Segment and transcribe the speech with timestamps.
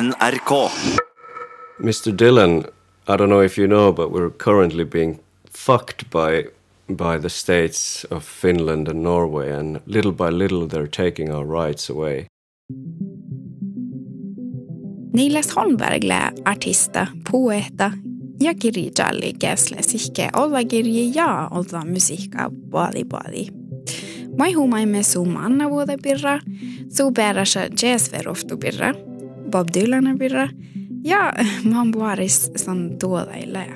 [0.00, 0.70] NRK.
[1.78, 2.12] Mr.
[2.12, 2.64] Dylan,
[3.06, 5.18] I don't know if you know, but we're currently being
[5.50, 6.44] fucked by
[6.88, 11.90] by the states of Finland and Norway, and little by little they're taking our rights
[11.90, 12.26] away.
[15.12, 17.92] Niiles Holmbergle artista, poeta
[18.40, 23.48] ja kirjailijalle sihke olla kirje ja olla musiikka puoli puoli.
[24.38, 26.40] Mai huomaimme sun manna vuoda birra,
[26.88, 28.94] su perasa jazzveroftu birra,
[29.50, 30.48] Bob Dylan birra
[31.04, 31.32] ja
[31.72, 33.66] man vuoris san tuodaille.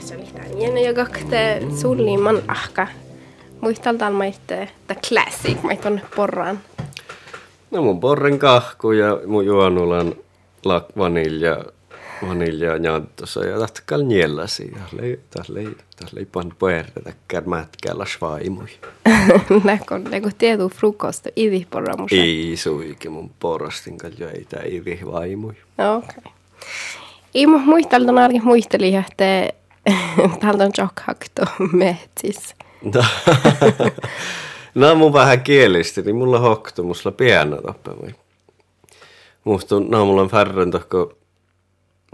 [0.00, 2.86] Se oli tää jännä joka te sulliman ahka.
[3.60, 6.60] Muistalta mä itse, the classic, mä tonne porraan.
[7.72, 10.14] No mun porren kahku ja mun juonulan
[10.64, 11.64] lak vanilja,
[12.28, 14.72] vanilja jantossa ja tahtakal nielläsi.
[14.72, 15.62] Tälle, tälle,
[15.96, 18.68] tälle pan puerta kärmätkäällä svaimui.
[19.64, 22.16] Läkko, läkko tietu frukosta, idi porra musa.
[22.16, 25.54] Ei suike mun porrastin kaljo ei tää ivi vaimui.
[25.96, 26.08] Okei.
[26.18, 26.32] Okay.
[27.34, 29.48] Ei mä muistalta narki muisteli, että
[30.40, 32.54] täältä on jokhakto metsis.
[34.74, 38.14] No, mun vähän kielisti, niin mulla hoktu, mulla pienä toppemui.
[39.44, 41.12] Musta no mulla on färren tohko,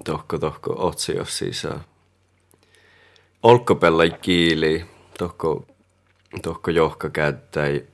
[0.05, 1.67] tohko, tohko otsios siis.
[3.43, 4.85] Olkkopella kiili,
[5.19, 5.67] tohko,
[6.43, 7.87] tohko johka käyttäi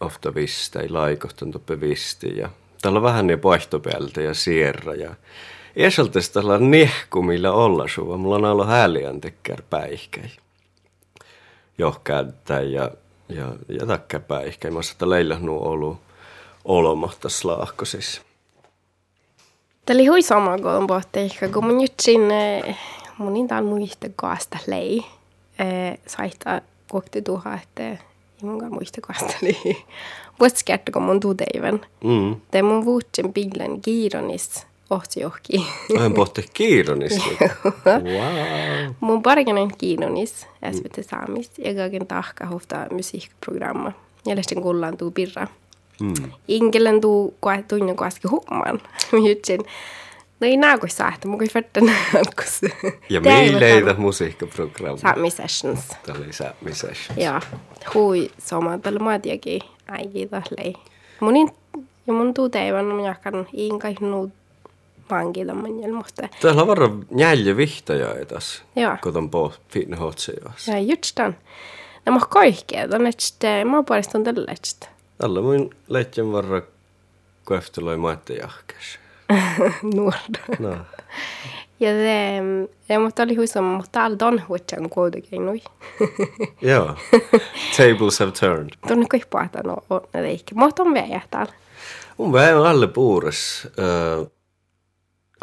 [0.00, 2.50] ofta vistai, laikohtan toppe visti ja
[2.82, 5.14] täällä on vähän niin vaihtopeltä ja sierra ja
[5.76, 8.16] Esaltes tällä nehku, millä olla sua.
[8.16, 10.30] Mulla on ollut hääliän tekkär päihkäi.
[11.78, 12.90] Johkäyttää ja,
[13.28, 14.70] ja, ja takkär päihkäi.
[14.70, 15.98] Mä saattaa leillä nu olu
[16.64, 18.22] olomahta slaahkosis.
[19.86, 22.62] Tämä oli hui sama kuin pohti, kun mun nyt sinne,
[23.18, 25.04] mun niin täällä muista kaasta lei.
[26.06, 27.98] Saita kokti tuha, että ei
[28.42, 29.84] mun muista kaasta lei.
[30.64, 31.86] Kertaa, kun mun tuuteiven.
[32.04, 32.36] Mm.
[32.50, 35.66] Tämä mun vuotsin pillen kiironis ohti johki.
[35.98, 37.24] Hän pohti kiironista.
[37.86, 38.94] wow.
[39.00, 43.92] Mun parikainen kiinonis SVT Saamis ja kaiken tahka hofta musiikkiprogramma.
[44.26, 45.46] Ja sitten kullaan tuu pirra.
[46.00, 46.32] Mm.
[46.48, 47.34] Inkelen tuu
[47.68, 48.80] tunnin kuitenkin humman.
[49.28, 49.60] Jutsin.
[50.40, 52.60] No ei näe, kun saahta, mun kuin färtän alkus.
[53.10, 54.98] Ja mieleitä musiikkiprogramma.
[54.98, 55.80] Sami Sessions.
[56.06, 57.16] Tämä oli Sami Sessions.
[57.16, 57.40] Ja
[57.94, 60.74] hui soma tällä maatiakin äikin tällei.
[61.20, 61.50] Munin
[62.06, 64.30] ja mun tuu teivän, mun jakan inkai nuut
[65.12, 66.28] vankila man jelmosta.
[66.40, 68.62] Täällä on varra njälje vihtaja etäs.
[68.76, 68.96] Joo.
[69.00, 70.68] Koton po fitne hotsejas.
[70.68, 71.36] Ja just den.
[72.06, 74.88] Nämä on kaikkea, on että mä puolestaan tällä että.
[75.18, 76.62] Tällä mun lehtjen varra
[77.44, 78.98] koefteloi maatte jahkes.
[79.94, 80.40] Nuorda.
[80.58, 80.76] No.
[81.80, 82.42] Ja det,
[82.88, 85.62] ja mutta oli huisa, mutta all don huitsan kuitenkin nui.
[86.70, 86.96] Joo.
[87.76, 88.70] Tables have turned.
[88.86, 90.54] Tuonne kuin puhutaan no, on leikki.
[90.54, 91.52] Mutta on vielä täällä.
[92.18, 93.68] Mun vähän alle puures.
[94.18, 94.32] Uh,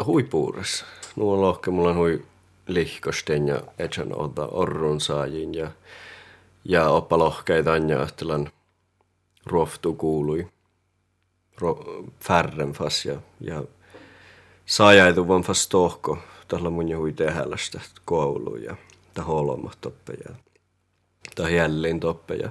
[0.06, 0.84] hui puures.
[1.16, 2.24] Nu on lohke, mulla hui
[2.66, 5.70] lihkosten ja etsan ota orrun saajin ja,
[6.64, 8.50] ja oppa lohkeita anja ahtelan
[9.46, 10.48] ruoftu kuului.
[11.60, 13.64] Ro, färren fas ja, ja
[14.66, 16.18] saajaitu vaan fas tohko.
[16.48, 18.76] Tällä mun jo hui tehälästä koulu ja
[19.14, 20.34] ta holma toppe ja
[21.34, 22.50] ta jällin toppe ja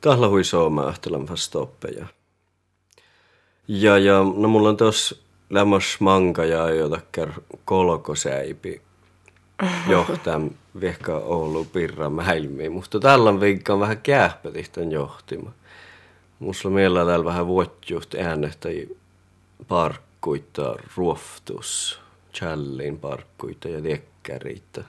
[0.00, 2.06] tällä hui sooma ahtelan fas toppe ja
[3.68, 7.32] ja, ja no mulla on tos lämmös manka ja jotakin
[7.64, 8.80] kolkosäipi
[9.88, 10.50] johtam
[10.80, 12.72] vehka Oulu Pirra Mäilmiin.
[12.72, 15.52] Musta tällä viikko on vähän käähpetihten johtima.
[16.38, 18.96] Musta meillä täällä vähän vuotjuht äänehtäji
[19.68, 22.00] parkkuita, ruoftus,
[22.34, 24.84] challin parkkuita ja dekkäriitä.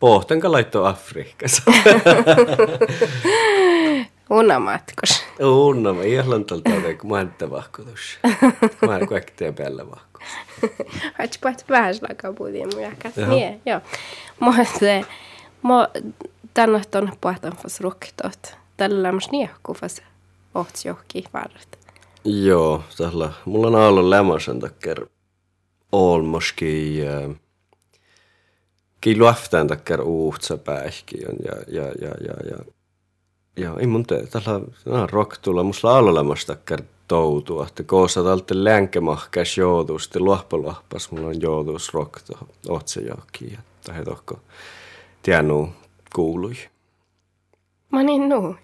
[0.00, 1.62] Pohtanka laittoi Afrikassa.
[6.06, 8.18] Ihan tältä kun mä en vahkotus.
[8.86, 10.20] Mä en kaikki tee päällä vahko.
[11.18, 13.14] Hatsi vähän lakaa puhutiin mun jälkeen.
[13.28, 13.80] Niin, joo.
[14.40, 14.62] Mutta
[15.62, 15.88] mä
[16.54, 18.56] tänne tuonne puhutaan fas ruktot.
[18.76, 20.02] Tällä lämmäs niehku fas
[20.54, 21.78] ohtsi johonkin varret.
[22.24, 23.32] Joo, tällä.
[23.44, 24.94] Mulla on ollut lämmäsen takia
[25.92, 27.00] olmoski
[29.00, 32.75] ki luoftaan takia uutsa päihki ja ja ja ja ja
[33.56, 38.64] ja ei mun tee, tällä no, rock tulla musta laulamasta takia toutua, että koossa tältä
[38.64, 44.38] länkemahkäs joutuus, te luohpaluohpas mulla on joutuus rock tuohon otsajokiin ja tai tohko
[45.22, 45.68] tiennu
[46.14, 46.54] kuului.
[47.92, 48.56] Mä niin nuu.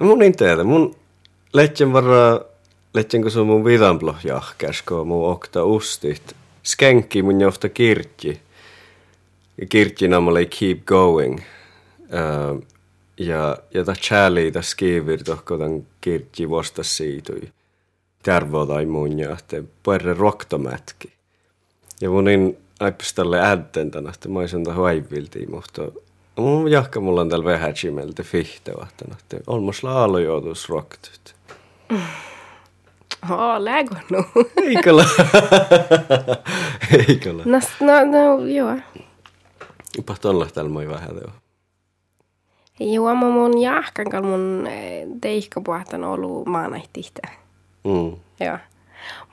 [0.00, 0.96] No mun niin teetä, mun
[1.52, 2.40] lehtjen varra
[2.96, 6.36] Lähtsenkö se mun vidanploh jahkäs, kun mun okta ustit.
[6.64, 8.40] Skenki mun johta kirkki.
[9.60, 11.40] Ja kirkki naamalle keep going.
[12.00, 12.62] Uh,
[13.18, 17.48] ja, ja ta chali ta skivir tohko tan kirkki vasta siitui.
[18.22, 21.12] Tärvo tai mun ja te puerre roktomätki.
[22.00, 25.82] Ja munin aipistalle ädden tänä, että mä olisin ta haiviltiin, mutta
[26.36, 31.34] mun jahka mulla on täällä vähän chimeltä fihte vahtana, että olmos laalo joutuis roktut.
[33.28, 34.26] Ja, lägger nog.
[34.62, 35.04] Eikö ole?
[37.08, 37.42] Eikö ole?
[37.44, 38.76] No, no, joo.
[40.20, 41.16] Tuolla täällä moi vähän.
[41.16, 41.30] Joo,
[43.04, 44.68] mä mun jahkan kanssa mun
[45.20, 47.28] teikkapuhtan ollut maanahtihtä.
[47.84, 48.16] Mm.
[48.40, 48.58] Joo.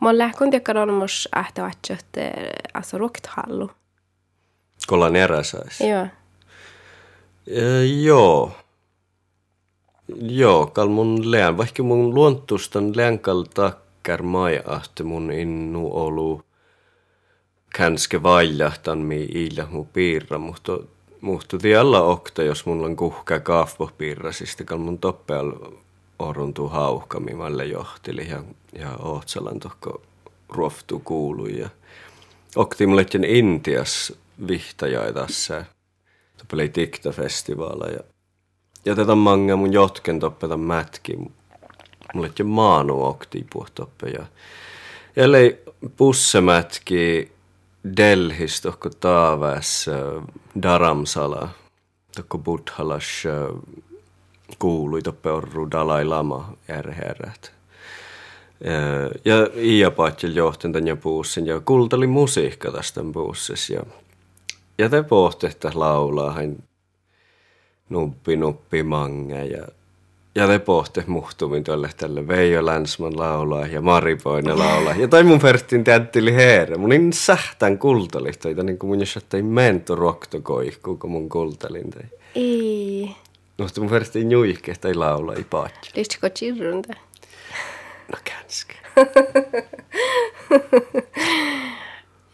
[0.01, 2.21] Mä lähkön tiekkaan olemos ähtävät, että
[2.73, 3.71] alltså rokthallu.
[4.87, 5.81] Kollan eräsäis.
[5.81, 6.07] Joo.
[7.47, 8.51] E, joo.
[10.21, 16.41] Joo, kal mun leän, vaikka mun luontustan leän kal takkar mai ahte mun innu olu
[17.73, 20.79] känske valjahtan mi iillä mu piirra, mutta
[21.23, 25.51] mutta tiellä okta, jos mulla on kuhka kaafpo piirra, siis kal mun toppeal
[26.19, 28.43] oruntuu hauhkami malle johtili ja,
[28.73, 30.01] ja ootsalan tohko
[30.49, 31.69] ruoftu kuulu ja
[32.55, 34.13] okti mulle Intias
[34.47, 35.65] vihtajai tässä.
[36.37, 37.99] Toppeli Tikta-festivaala ja
[38.85, 41.17] ja tätä manga mun jotken toppeta mätki.
[42.13, 44.25] Mulle maanu okti puhtoppe ja
[45.15, 45.57] jälleen
[45.97, 47.31] bussemätki
[47.97, 49.85] Delhis tokko taavas
[50.61, 51.49] Dharamsala
[52.15, 53.23] tokko Buddhalas
[54.59, 57.51] kuului toppe orru Dalai Lama järherät.
[59.25, 63.83] Ja Iia Patjel johten tän puussin ja kultali musiikka tästä puussis ja
[64.77, 66.63] ja te pohti, laulaa hän
[67.89, 69.67] nuppi nuppi mange ja
[70.35, 74.95] ja te pohti muhtumin tuolle tälle Veijo Länsman laulaa ja Mari Poine laulaa.
[74.95, 76.77] Ja toi mun pertin tättili heere.
[76.77, 81.89] Mun niin sähtän kultali toita niin kuin mun jos ei mento roktokoihku, kun mun kultalin
[81.89, 82.03] tai.
[82.35, 83.15] Ei.
[83.57, 85.91] Mutta mun pertin juihke tai laulaa i paatsi.
[85.95, 86.93] Lyssnako chirrunta?
[88.11, 88.75] No känske.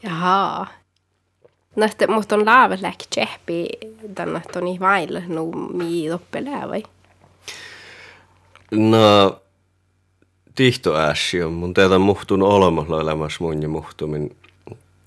[0.03, 0.67] Jaha.
[1.75, 3.67] No, että mut on laavat läk tsehpi
[4.15, 6.83] tänne, että on niin vailla, no mii loppelää vai?
[8.71, 9.41] No,
[10.55, 14.35] tihto ässi on mun teetä muhtun olemassa elämässä mun ja muhtumin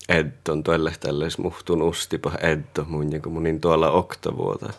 [0.09, 4.73] eddon tuolle tälles muhtun ustipa eddo mun ja kun munin tuolla oktavuota.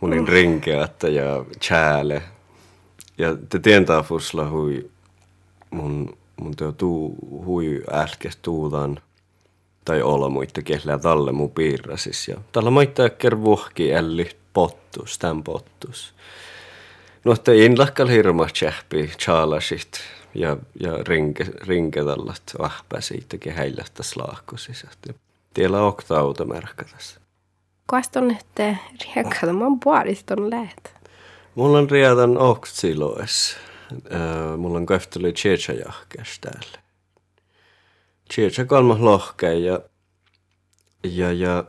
[0.00, 0.28] Munin mm.
[0.28, 2.22] rinkeatta ja chääle.
[3.18, 4.90] Ja te tientää fusla hui
[5.70, 7.16] mun, mun teo tuu
[7.46, 9.00] hui äsken tuudan
[9.84, 12.28] tai olla muita kehlää talle mun piirrasis.
[12.28, 13.08] Ja tällä maittaa
[13.42, 16.14] vuohki elli pottus, tämän pottus.
[17.24, 20.00] No, että inlakkal hirma tjähpi chaalasit
[20.34, 24.86] ja, ja rinke, rinke tällat ahpä siitäkin häillähtä slaakkosis.
[25.54, 27.20] Tiellä oktauta märkä tässä.
[27.90, 28.76] Kuasta on, että
[29.60, 30.94] oon puoliston lähet?
[31.54, 33.56] Mulla on riadan oktsiloes.
[34.56, 36.78] mulla on köfteli tjeetsajahkes täällä.
[38.34, 39.80] Tjeetsä kolmas lohke ja,
[41.04, 41.64] ja, ja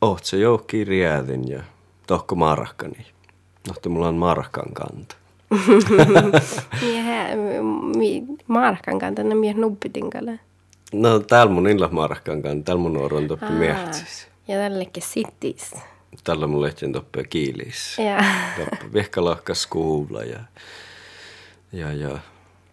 [0.00, 1.62] ohtse joukki riädin ja
[2.06, 3.06] tohko markkani.
[3.68, 5.16] Nohti mulla on markan kanta.
[8.46, 10.40] Markan kanta, ne mie nubbitinkale.
[10.92, 14.28] No täällä mun illa markan kanta, täällä mun on toppi miehtis.
[14.48, 15.74] Ja tällekin sittis.
[16.24, 17.98] Tällä mun lehtien toppi kiilis.
[17.98, 18.24] Ja.
[18.56, 20.40] Toppi vehkalahka skuulla ja
[21.72, 22.18] ja ja.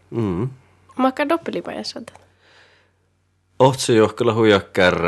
[0.09, 0.49] Mm.
[0.97, 2.01] Maka doppelipajassa.
[3.59, 4.99] Ohtsi johkalla huijakkär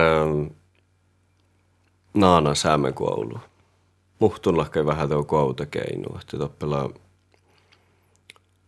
[2.14, 3.40] naana säämenkoulu
[4.20, 6.90] muhtun lahkai vähän tuo koutakeinu, että toppela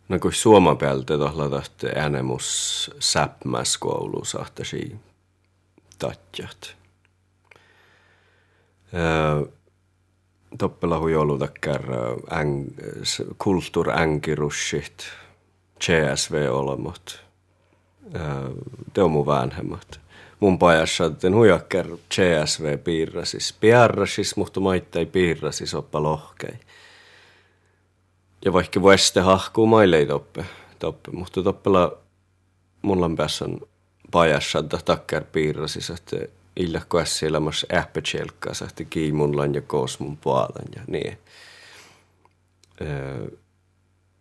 [0.08, 4.96] No Suoma pealta tohla tahti äänemus säpmäs koulu sahtasi
[5.98, 6.76] tatjat.
[10.58, 11.82] Toppela hui ollut takkar
[13.38, 15.04] kulttuur änkirussit,
[15.80, 17.20] CSV-olemot,
[18.92, 20.00] teomu vanhemmat
[20.40, 23.54] mun pajassa, että huijakkar CSV piirrasis.
[23.60, 26.54] Piarrasis, mutta maittai piirrasis oppa lohkei.
[28.44, 30.44] Ja vaikka voisitte hahkuu maille toppe,
[30.78, 31.98] toppe, mutta toppela
[32.82, 33.44] mulla on päässä
[34.10, 36.16] pajassa, että takkar piirrasis, että
[36.56, 41.18] illa koessa elämässä ähpätselkkaa, että kiimunlan ja koos mun puolen ja niin.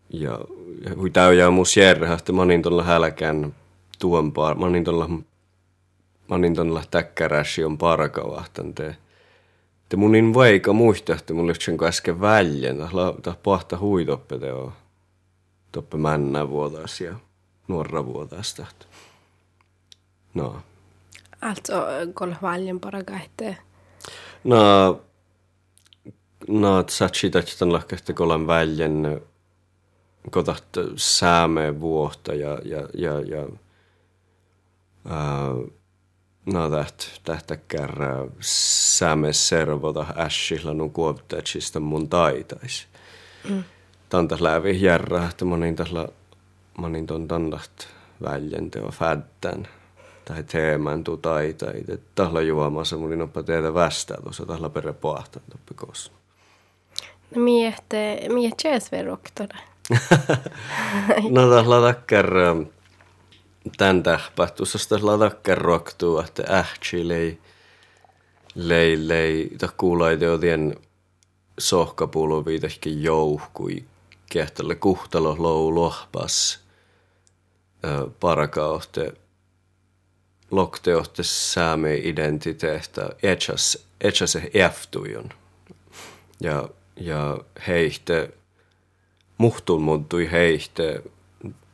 [0.09, 0.39] Ja,
[0.85, 3.55] ja hui täyjää mun järjä, että mä niin tuolla hälkään
[3.99, 5.09] tuompaa, mä niin tuolla
[6.27, 8.95] manin tuolla täkkäräsi on parkavahtan te.
[9.89, 12.77] Te munin vaika muista, että mulla sen äsken väljän,
[13.21, 14.73] ta pahta huitoppe teo.
[15.71, 17.15] Toppe männä vuotas ja
[17.67, 18.65] nuorra vuodesta.
[20.33, 20.61] No.
[21.41, 21.73] Alltså,
[22.13, 23.55] kolla valjen bara että...
[24.43, 25.01] No,
[26.47, 29.21] no, satsi tämän lahkehti kolan väljen
[30.31, 30.63] kotat
[30.95, 33.43] sääme vuotta ja, ja, ja, ja
[35.05, 35.76] uh,
[36.53, 37.91] no täht, tähtäkär
[38.41, 42.87] sääme servota ässillä nun kuopteetsistä mun taitais.
[43.49, 43.63] Mm.
[44.09, 46.07] Tantas lävi järra, että monin tällä
[46.77, 47.87] monin ton tandaht
[48.21, 49.67] väljente och fäddän
[50.25, 51.83] tai teemään tuu taitai.
[52.15, 56.11] Tahla juomassa mun oppa tehdä västää tuossa tahla perä pohtaa toppikossa.
[57.35, 59.57] No miette, miette veroktora.
[61.29, 62.31] no tahla takkar
[63.77, 67.39] tän tähpähtuussa tahla takkar roktuu, että ähtsi lei
[68.55, 70.75] lei lei ta kuulai teotien
[71.59, 73.85] sohkapulu viitahkin jouhkui
[74.29, 76.59] kehtälle kuhtalo lou lohpas
[78.19, 79.13] parakaohte
[80.51, 85.29] lokteohte saame identiteettä etsas etsas eftujon
[86.41, 88.29] ja ja heihte
[89.37, 91.03] muhtun muuttui heihte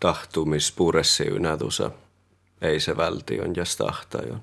[0.03, 1.91] tahtumis puressi ynätusa
[2.61, 4.41] ei se vältion ja stahtajon.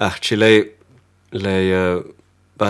[0.00, 0.78] Ähtsi lei,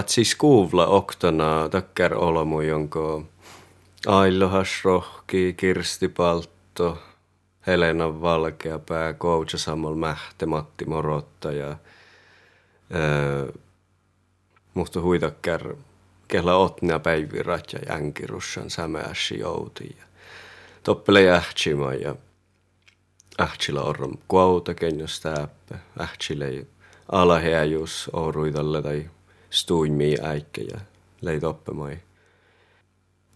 [0.07, 3.25] siis kuuvla oktana takkar olomu jonko
[4.07, 6.99] Ailohas rohki, Kirsti Paltto,
[7.67, 11.77] Helena Valkeapää, Koucha Samuel Mähte, Matti Morotta ja
[12.95, 13.53] öö,
[14.75, 15.75] musta huitakkär
[16.29, 20.12] kehla otnia päivirat ja jänkirussan sämääsi jouti ja
[20.83, 22.17] toppele jähtsima ja
[23.41, 26.67] ähtsillä orrom kuauta kenjos täppä, ähtsille
[27.13, 29.11] alahäjus oruitalle tai
[29.51, 30.81] stuimii äikke ja
[31.21, 31.99] lei toppemai.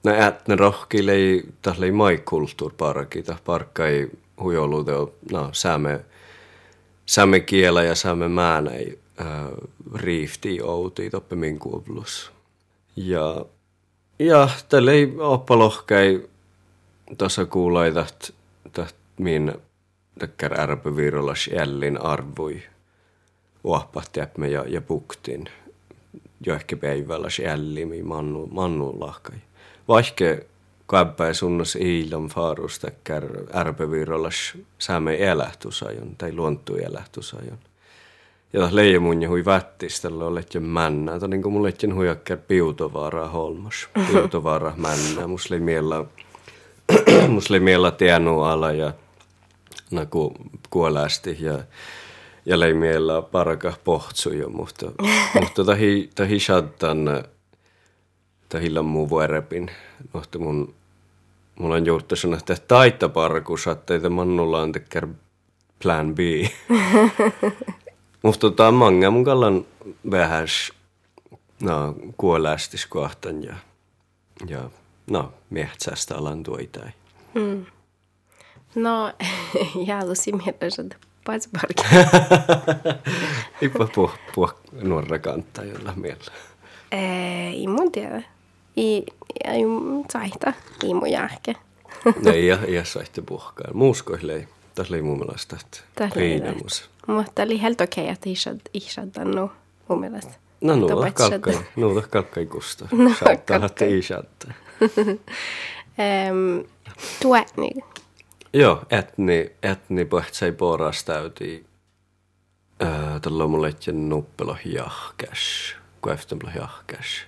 [0.04, 4.10] No ätne rohki lei tas lei mai kulttuurparki, tas parkka ei
[4.40, 6.00] huijoluteo, no sääme,
[7.06, 9.26] sääme kielä ja sääme määnäi äh,
[9.94, 12.32] riifti outi toppe min kuulus.
[12.96, 13.46] Ja,
[14.18, 16.28] ja tälle ei oppalohkai
[17.18, 18.30] tuossa kuulai täht,
[18.72, 19.52] täht min
[20.18, 22.62] täkkär ärpövirrolas jällin arvui
[23.64, 24.20] uohpahti
[24.50, 25.44] ja, ja puktin
[26.46, 29.36] jo ehkä päivällä jällimi mannu, mannu lahkai
[29.88, 30.46] vaikke
[30.86, 37.58] kaipää sunnas iilon faarusta kär ärpevirollas sääme elähtusajon tai luontu elähtusajon.
[38.52, 41.18] Ja leija mun ja hui vättistellä olet jo männä.
[41.18, 43.88] Tämä niin kuin mulle etjen huijakkär piutovaaraa holmos.
[44.12, 45.26] Piutovaara männä.
[45.26, 46.04] Mus lei miellä,
[47.28, 48.92] mus lei miellä tienu ala ja
[49.90, 50.34] naku
[50.70, 51.58] kuolästi ja
[52.46, 54.92] ja lei miellä paraka pohtsuja, mutta,
[55.40, 57.24] mutta tahi, tahi shaddan
[58.48, 59.70] tahilla muu vuorepin.
[60.14, 60.74] Nohti mun,
[61.58, 65.06] mulla on juurta sanoa, että taita parkus, että mannulla on tekkär
[65.82, 66.18] plan B.
[68.22, 69.64] Mutta tota, manga mun kallan
[70.10, 70.72] vähäs
[71.62, 73.54] no, kuolästis kohtan ja,
[74.46, 74.70] ja
[75.10, 76.90] no, mehtsästä alan tuitai.
[77.34, 77.66] Mm.
[78.74, 79.12] No,
[79.86, 80.96] jäälusi mielessä, että
[81.26, 81.82] paitsparki.
[83.62, 86.32] Ipä puh, puh nuorra kantaa jolla mielellä.
[86.92, 88.22] Ei mun tiedä
[88.76, 89.62] i, i
[90.12, 90.52] saihta
[90.84, 91.54] imu jääke.
[92.22, 93.76] Nei, ja, ja saihte puhkaan.
[93.76, 94.48] Muusko ei.
[94.74, 96.90] Tässä oli mun mielestä, että piinamus.
[97.06, 99.52] Mutta oli helt okei, okay, että isad, isadannut
[99.88, 100.32] mun mielestä.
[100.60, 101.54] No nuuta kalkkai,
[102.10, 102.88] kalkkai kusta.
[102.92, 103.10] No.
[103.24, 103.58] Saattaa
[105.98, 106.68] isadta.
[107.22, 107.70] Tuetni.
[108.52, 111.66] Joo, etni, etni pohtsai poras täytii.
[113.22, 115.74] Tällä on mulle etjen nuppelo jahkäs.
[116.00, 117.26] Kueftemlo jahkäs.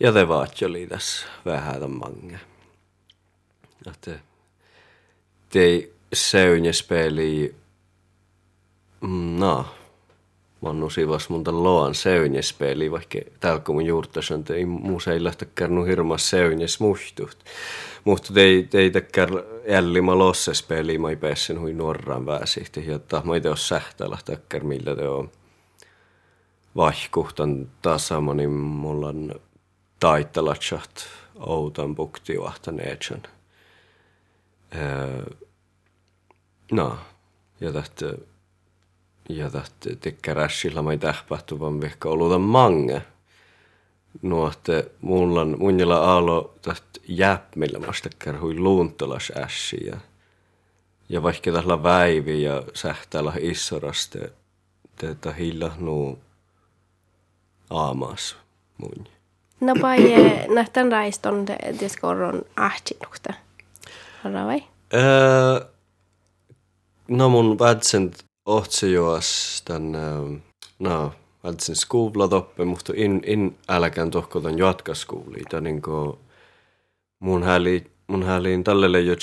[0.00, 2.40] Ja det var ju tässä vähän mange.
[3.86, 4.08] Att
[5.52, 7.54] det seunjespeli,
[9.00, 9.40] mm,
[10.62, 15.24] no, Mannu sivas monta loan seunjespeli, vaikka täällä kun mun juurtas on, ei muussa ei
[15.24, 17.38] lähtä kärnu hirmas seunjes muhtut.
[18.04, 19.30] Mutta ei, ei tekkär
[19.68, 24.96] jällima lossespeli, mä ei pääsen hui nuorraan väsihti, jotta mä ei teo sähtää lähteä millä
[24.96, 25.30] te on
[26.76, 29.34] vaihkuhtan tasama, niin mulla on
[30.00, 30.96] taittelatsaht
[31.36, 33.22] outan buktiuahtaneetsen.
[36.72, 36.98] No,
[37.60, 38.06] ja tähtä
[39.36, 43.02] ja tähtä tekkärässillä mä ei tähpähtuvan vihka oluta mange.
[44.22, 49.96] Nuotte mulla on munjalla aalo tähtä jäppmillä mä hui luuntolas ässi ja
[51.08, 54.32] ja vaikka tällä väivi ja sähtäällä issoraste
[54.96, 55.34] tätä
[55.78, 56.18] nuu
[57.70, 58.36] aamas
[58.78, 59.12] munja.
[59.60, 59.98] No pai
[60.54, 63.34] nähtän raiston det skorron ahtinukta.
[64.22, 64.62] Harra vai?
[64.94, 65.60] Öö,
[67.08, 68.10] no mun vädsen
[68.46, 69.92] ohtsejoas tän,
[70.78, 71.12] no,
[71.44, 75.42] vädsen skuvla toppe, mutta in, in älkään tohkotan jatkaskuuli.
[75.50, 76.18] Tää niinku,
[77.20, 79.14] mun häli, mun häliin tälle jo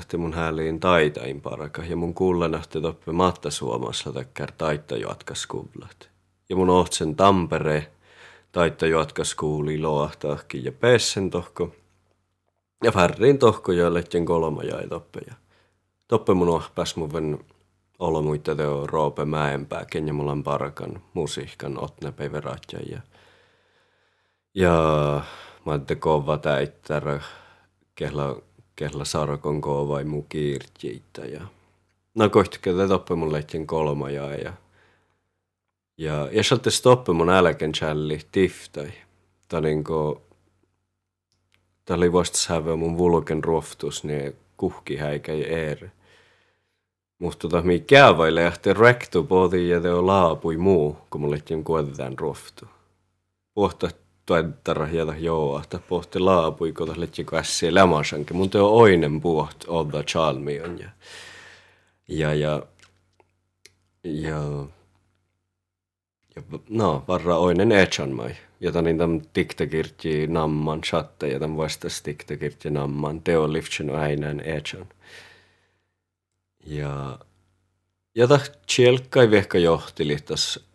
[0.00, 1.84] että mun häliin taitain paraka.
[1.84, 6.10] Ja mun kuullanahti toppe matta suomassa takkär taita jatkaskuulat.
[6.48, 7.86] Ja mun ohtsen Tampere
[8.52, 11.74] taita jatkaskuuli loahtahki ja pessen tohko.
[12.84, 15.20] Ja färriin tohko ja lehtjen kolma jäi toppe.
[15.26, 15.34] Ja
[16.08, 17.44] toppe mun ohpäs mun
[18.00, 22.78] olla muita teo Roope Mäenpää, kenja mulla on parakan musiikan otne peveratja.
[22.90, 23.00] Ja,
[24.54, 24.74] ja
[25.66, 27.20] ajattelin kova täittärä,
[27.94, 28.42] kehla,
[28.76, 31.24] kehla sarkon kova mu kiirtjiitä.
[31.24, 31.40] Ja,
[32.14, 34.52] no kohti te toppe mun lehtjen kolma ja, ja
[36.32, 38.92] ja satte stoppe mun älken challi tiftai.
[39.48, 40.22] Tämä niinku,
[41.84, 45.90] tämä oli vasta mun vulken ruoftus, niin kuhki häikä ja eri.
[47.20, 52.18] Mutta tota, mi käyvaille lähti rektu poti ja teo laapui muu, kun mulle ehtiin kuotetaan
[52.18, 52.64] ruoftu.
[53.54, 53.88] Pohta
[54.26, 58.36] tuettara hieta joo, että pohti laapui, kun tässä lähti käsiä lämasankin.
[58.36, 60.90] Mun teo oinen puht odda chalmion ja
[62.08, 62.62] ja ja
[64.04, 64.40] ja
[66.36, 68.30] ja no, varra oinen echan mai.
[68.60, 74.86] Jota niin tam tiktakirti namman chatte ja tam vastas tiktakirti namman teo liftsen äinän echan.
[76.66, 77.18] Ja,
[78.14, 78.40] ja ta
[78.76, 80.70] tjelkkai vehka johtili tas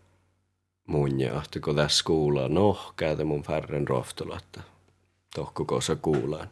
[0.87, 2.03] mun ja kun tässä
[2.49, 4.61] no, käytä mun färren rohtolatta.
[5.35, 6.49] Tohkukossa kuulaan.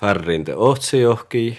[0.00, 1.58] Färrin te ohtsi johki,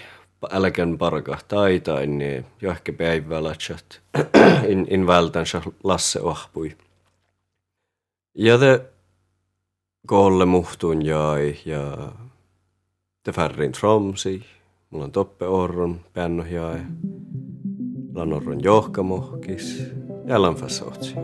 [0.50, 4.00] älkän parka taitain, niin johki päivällä chat.
[4.72, 5.46] in, in vältän
[5.84, 6.76] Lasse ohpui.
[8.34, 8.80] Ja te
[10.06, 12.12] kolle muhtun jäi ja
[13.22, 14.46] te färrin tromsi,
[14.90, 16.80] Mulla on Toppe Orron, Pännohjae,
[18.14, 19.82] Lanorron Johkamohkis
[20.24, 21.14] ja Lanfassootsi.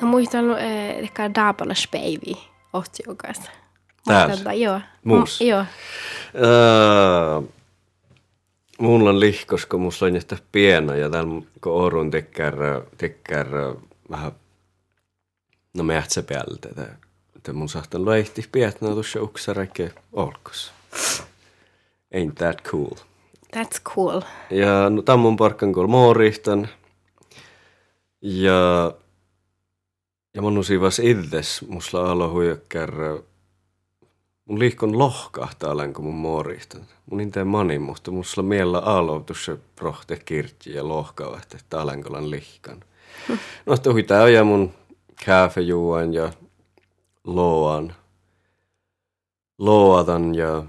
[0.00, 2.34] No muistan eh, ehkä Daapala Speivi
[2.72, 3.50] otsiokas.
[4.04, 4.52] Täällä?
[4.52, 4.80] Joo.
[5.04, 5.40] Muus?
[5.40, 5.64] Joo.
[6.34, 7.48] Uh,
[8.78, 12.56] mulla on lihkos, kun mulla on piena ja täällä kun Orun tekkär,
[12.98, 13.46] tekkär
[14.10, 14.32] vähän
[15.78, 16.94] No me päältä, että,
[17.36, 20.72] että mun sahtan loihti pietnä tuossa uksarekke olkos.
[22.14, 22.94] Ain't that cool.
[23.56, 24.20] That's cool.
[24.50, 26.68] Ja no, tämän mun parkkan kuul moorihtan.
[28.20, 28.92] Ja,
[30.34, 32.92] ja mun usivas itses, musla alo huijakkär,
[34.44, 36.86] mun liikon lohkahtaa olen, kun mun moorihtan.
[37.10, 42.84] Mun inte mani, mutta musla miellä alo tuossa prohte kirti ja lohkaa, että talenkolan lihkan.
[43.66, 44.77] No, tuhi tää ja mun
[45.26, 46.32] kaffejuon ja
[47.24, 47.94] loan.
[49.58, 50.64] Loatan ja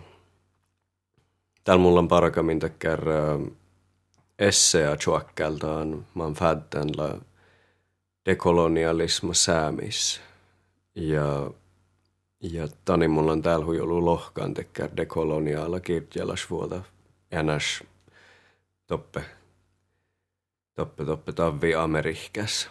[1.64, 3.02] täällä mulla on parakamin takkar
[4.40, 7.18] esseä chuakkeltaan man fäddän la
[8.26, 10.22] dekolonialisma säämis.
[10.96, 11.52] Ja,
[12.40, 16.82] ja tani mulla on täällä huijolu lohkaan tekkär dekoloniaala kirjalas vuota
[17.32, 17.84] ennäs
[18.88, 19.26] toppe
[20.76, 22.70] toppe toppe tavvi Amerikassa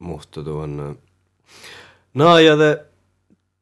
[0.00, 0.98] mutta tuon...
[2.14, 2.84] No ja te,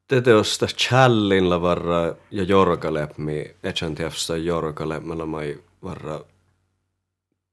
[0.06, 6.20] te teosta challilla varra ja jorkalepmi, etsan tiefsta jorkalepmalla mai varra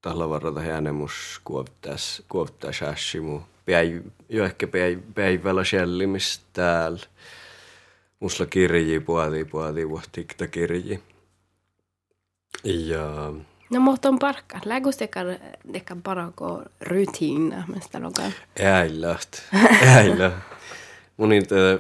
[0.01, 3.39] tällä varra tähän äänemus kuoptas, kuoptas ässimu.
[3.65, 5.61] Päi, jo ehkä päi, päivällä
[6.53, 6.99] täällä.
[8.19, 11.03] Musla kirji, puadi, puadi, vuotikta kirji.
[12.63, 13.33] Ja
[13.69, 14.59] No mutta on parkka.
[14.65, 15.25] Lägus tekar
[15.73, 18.31] deka parako rutiina, mistä lokaan.
[18.59, 19.27] Äilläht.
[19.87, 20.31] Äilä.
[21.17, 21.79] Mun inte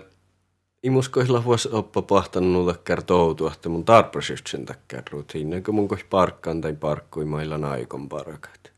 [0.83, 6.61] imuskoisilla vuosi oppa pahtanut takkar toutua, että mun tarprasystsen takkar rutiina, kun mun kois parkkaan
[6.61, 8.71] tai parkkui mailla naikon parakat.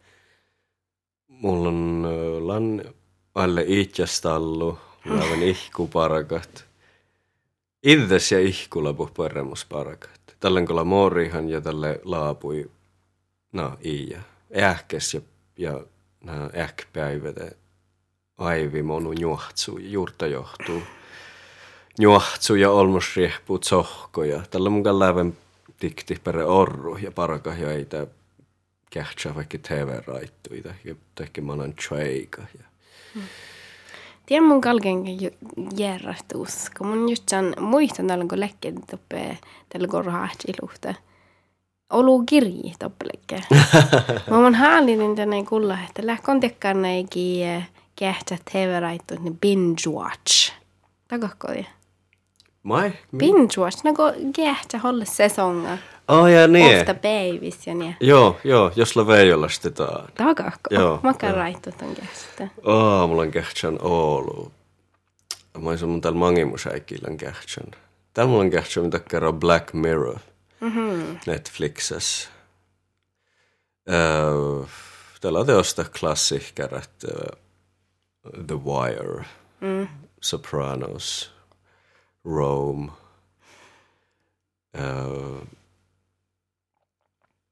[1.28, 2.08] Mulla on
[2.40, 2.82] lan
[3.36, 6.66] alle itjastallu, mulla on ihku parakat.
[7.84, 9.12] Itses ja ihkulla puh
[9.70, 10.22] parakat.
[10.40, 12.70] Tällen kolla morihan ja tälle laapui
[13.52, 14.22] no i ja
[14.62, 15.22] ähkes ja,
[15.58, 15.84] ja
[16.24, 17.36] nämä ähkpäivät
[18.38, 20.82] aivi monu juohtsu juurta johtuu.
[22.00, 23.60] Juohtsu ja olmos riehpuu
[24.28, 25.38] ja Tällä mun läven
[25.80, 28.08] tikti pere orru ja paraka ja ei tää
[28.90, 32.42] kähtsä vaikka TV-raittuita ja tehkä manan tseika.
[32.42, 32.66] Ja.
[33.14, 33.24] Hmm.
[34.26, 35.04] Tiedän mun kalken
[35.78, 39.38] järjestus, kun mun just sen muistan tällä kun lekkeen tuppe
[39.70, 40.06] tällä kun
[40.62, 40.94] luhtaa
[41.90, 43.42] olu kirji toppelekke.
[44.30, 50.54] Mä oon häälinen tänne kulla, että lähkon tekkaan näikin kähtsät heveraittu, ne binge watch.
[51.08, 51.48] Takahko
[52.68, 52.92] Mai?
[53.18, 55.78] Binge-watch, no kun gehtä holle sesonga.
[56.08, 56.80] Oh, ja niin.
[56.80, 57.96] Ofta päivis ja niin.
[58.00, 60.10] Joo, joo, jos la veijolla stetaan.
[60.16, 60.70] Tagakko.
[60.72, 61.40] Joo, Mä käyn joo.
[61.40, 62.48] raittu ton gehtä.
[62.64, 64.52] Oh, mulla on kehtsän Oulu.
[65.60, 67.72] Mä oon mun täällä mangimusäikillä kehtsän.
[68.14, 70.20] Täällä mulla on kehtsän, mitä kerran Black Mirror.
[70.62, 71.20] Mm-hmm.
[71.26, 72.30] Netflixessä.
[73.90, 74.66] Öö,
[75.22, 77.04] täällä on teosta klassikkarat.
[77.04, 77.38] öö,
[78.48, 79.26] The Wire.
[79.62, 79.88] Mm.
[80.22, 81.32] Sopranos.
[82.26, 82.92] Rome.
[84.80, 85.42] Öö,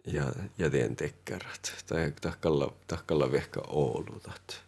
[0.07, 0.23] ja,
[0.57, 1.83] ja tien tekkarat.
[1.87, 4.63] Tai tahkalla, tahkalla vehkä Oulutat.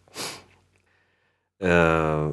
[1.62, 2.32] Öö,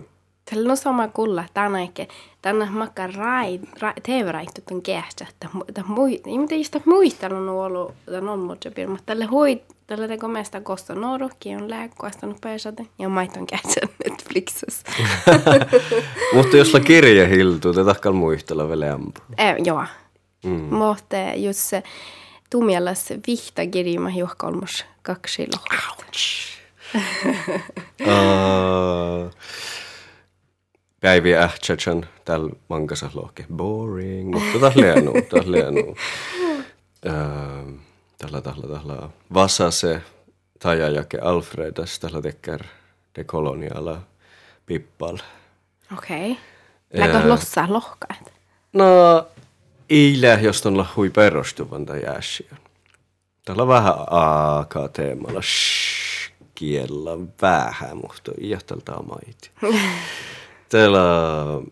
[0.50, 2.08] Tällä on sama kulla, tänä eikä,
[2.42, 5.26] tänä makka rai, rai, TV-raittu ton gehtä.
[5.74, 9.62] Tämä mui, ei mitä just muistella on ollut, tämän on muuta pirma, mutta tälle hui,
[9.88, 14.88] tälle teko meistä kosta nuorukki on lääkkoastanut pääsade, ja maiton gehtä Netflixissä.
[16.36, 19.22] Mutta jos la kirja hiltuu, te tahkal muistella vielä ampu.
[19.40, 19.86] äh, joo.
[20.44, 20.76] Mm.
[20.76, 21.84] Mutta just se
[22.50, 26.06] tumialas vihta kirjima juhkolmus kaksi lohkoa.
[28.02, 29.32] Uh,
[31.02, 33.46] Päivi ähtsätsän tällä mankasa lohke.
[33.54, 35.82] Boring, mutta taas lienu, taas lienu.
[35.90, 35.96] Uh,
[38.18, 39.10] tällä, tällä, tällä.
[39.34, 40.02] Vasase,
[40.60, 42.64] tajajake Alfredas, tällä tekkär
[43.16, 44.02] de koloniala
[44.66, 45.18] pippal.
[45.98, 46.32] Okei.
[46.32, 46.44] Okay.
[46.94, 47.30] Läkö Ää.
[47.30, 48.34] lossa lohkaat?
[48.74, 48.86] No,
[49.90, 52.56] eilen, jos on hui perustuvan tai jääsiä.
[53.46, 55.42] Täällä on vähän AK-teemalla.
[55.42, 59.52] Shhh, kiellä vähän, mutta iähtältä maiti.
[60.70, 61.68] Täällä on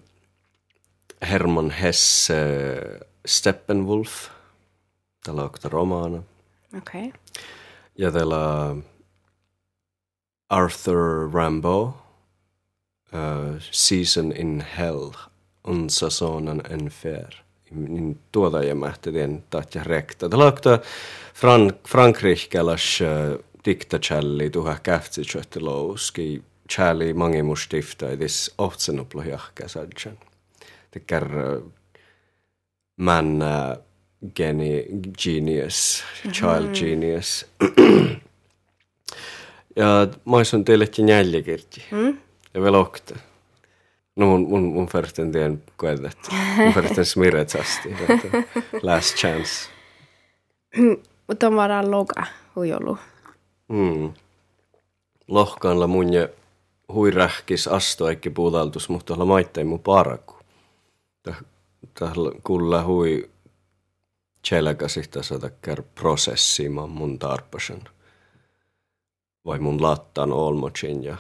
[1.30, 2.36] Herman Hesse
[3.26, 4.30] Steppenwolf.
[5.24, 6.24] Täällä on romaana.
[6.78, 7.08] Okei.
[7.08, 7.20] Okay.
[7.98, 8.84] Ja täällä on
[10.50, 11.98] Arthur Rambo.
[13.14, 15.10] Uh, Season in Hell.
[15.88, 17.34] Säsongen en fair.
[17.72, 20.30] Niin tuota ja mähtien tatja rekta.
[20.30, 20.54] Täällä on
[21.34, 26.44] Frank Frankrikelas uh, diktachalli tuha käftsitsöttelouski
[26.76, 30.18] challi mangimustifta edis ohtsenuplo jahka sadjan.
[30.92, 31.72] Tekär uh,
[32.98, 33.78] man uh,
[34.36, 34.86] geni,
[35.24, 37.46] genius, child genius.
[39.76, 41.84] ja mä olisin teillekin jällikirti.
[41.92, 42.18] Mm?
[42.54, 43.16] Ja vielä okta.
[44.16, 46.18] No mun, mun, mun färten tien koetet.
[46.58, 47.96] Mun färten smiretsasti.
[48.10, 48.44] että
[48.82, 49.70] Last chance.
[51.28, 52.24] Mutta on loga
[52.56, 52.98] huijolu.
[53.68, 54.14] Mm.
[55.28, 56.28] Lohkaanla mun ja
[56.94, 60.36] hui rähkis asto eikä puutaltus, mutta olla maittain mun paraku.
[61.94, 63.30] Tällä kulla hui
[64.42, 67.82] tselkäsistä satakkär prosessimaan mun tarpasen.
[69.46, 71.18] Vai mun lattan olmocin ja,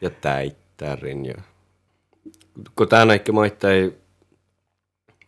[0.00, 1.26] ja täittärin.
[1.26, 1.34] Ja.
[2.76, 3.96] Kun tää näikki maittain,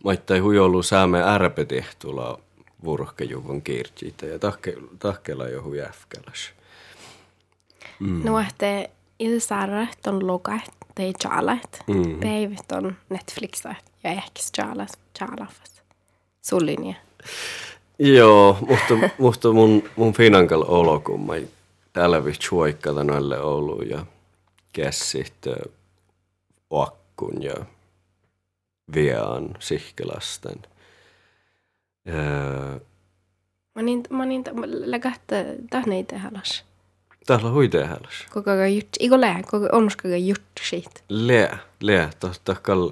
[0.04, 2.40] maittain hui ollut sääme ärpetehtulla
[2.84, 6.50] vurhkejuvun kiirtiitä ja tahke, jo hui äfkäläs.
[8.00, 8.24] Mm.
[8.24, 10.60] No ehte ilsaara on loga
[10.94, 11.84] tai chalat.
[11.86, 12.20] Mm.
[12.20, 15.82] Päivät on Netflixa ja ehkä chalas chalafas.
[16.42, 16.94] Sullinja.
[17.98, 21.32] Joo, mutta, mutta mun, mun finankal olo, kun mä
[21.92, 24.06] täällä vi chuoikkata noille Oulu ja
[24.72, 25.46] kessit
[26.70, 27.54] oakkun ja
[28.94, 30.62] viaan sihkelasten.
[32.08, 32.80] Öö,
[33.78, 36.64] Mä niin, mä niin, lägättä tahneita halas.
[37.28, 38.26] Täällä on huitehäläs.
[38.30, 41.04] Koko ajan jut, iko lää, koko onskaga jut shit.
[41.08, 42.10] Lää, lää,
[42.44, 42.90] tahkal,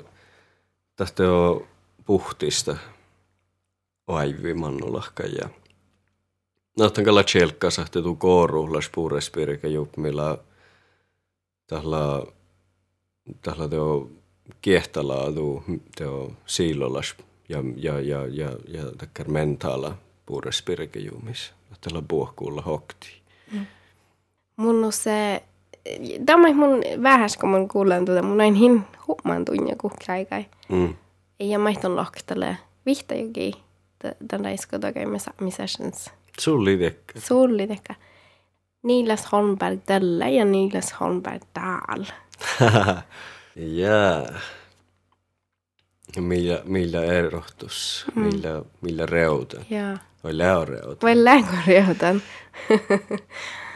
[0.96, 1.66] tahte on
[2.06, 2.76] puhtista
[4.06, 5.48] aivi mannulahka ja
[6.78, 10.38] Näytän kalla tjelkkaa sahte tuu kooru las puurespirika juppmilla
[11.66, 12.22] tällä
[13.42, 14.10] tällä teo
[14.62, 15.64] kiehtalaa tuu
[15.96, 17.14] teo siilolas
[17.48, 19.96] ja ja ja ja ja takkar mentaala
[20.26, 21.52] puurespirika juumis.
[21.80, 23.08] Tällä puohkuulla hokti.
[24.56, 25.42] Mun on se,
[26.26, 30.44] tämä on mun vähäs, kun mun kuulen tuota, mun näin hin huomaan tunnia kuhkaikai.
[30.68, 30.94] Mm.
[31.40, 33.52] Ja maihton lohkitelle vihta jokin,
[34.28, 35.00] tämän raisko toki
[35.50, 36.10] sessions.
[36.40, 37.20] Sulli tekkä.
[37.20, 37.94] Sulli teka.
[38.82, 42.14] Niilas Holmberg tällä ja Niilas Holmberg täällä.
[43.56, 44.26] Jaa.
[46.20, 48.22] Millä, millä erotus, mm.
[48.22, 51.06] millä, millä reuta, Ja vai läoreuta.
[51.06, 52.22] vai lähkoreutan.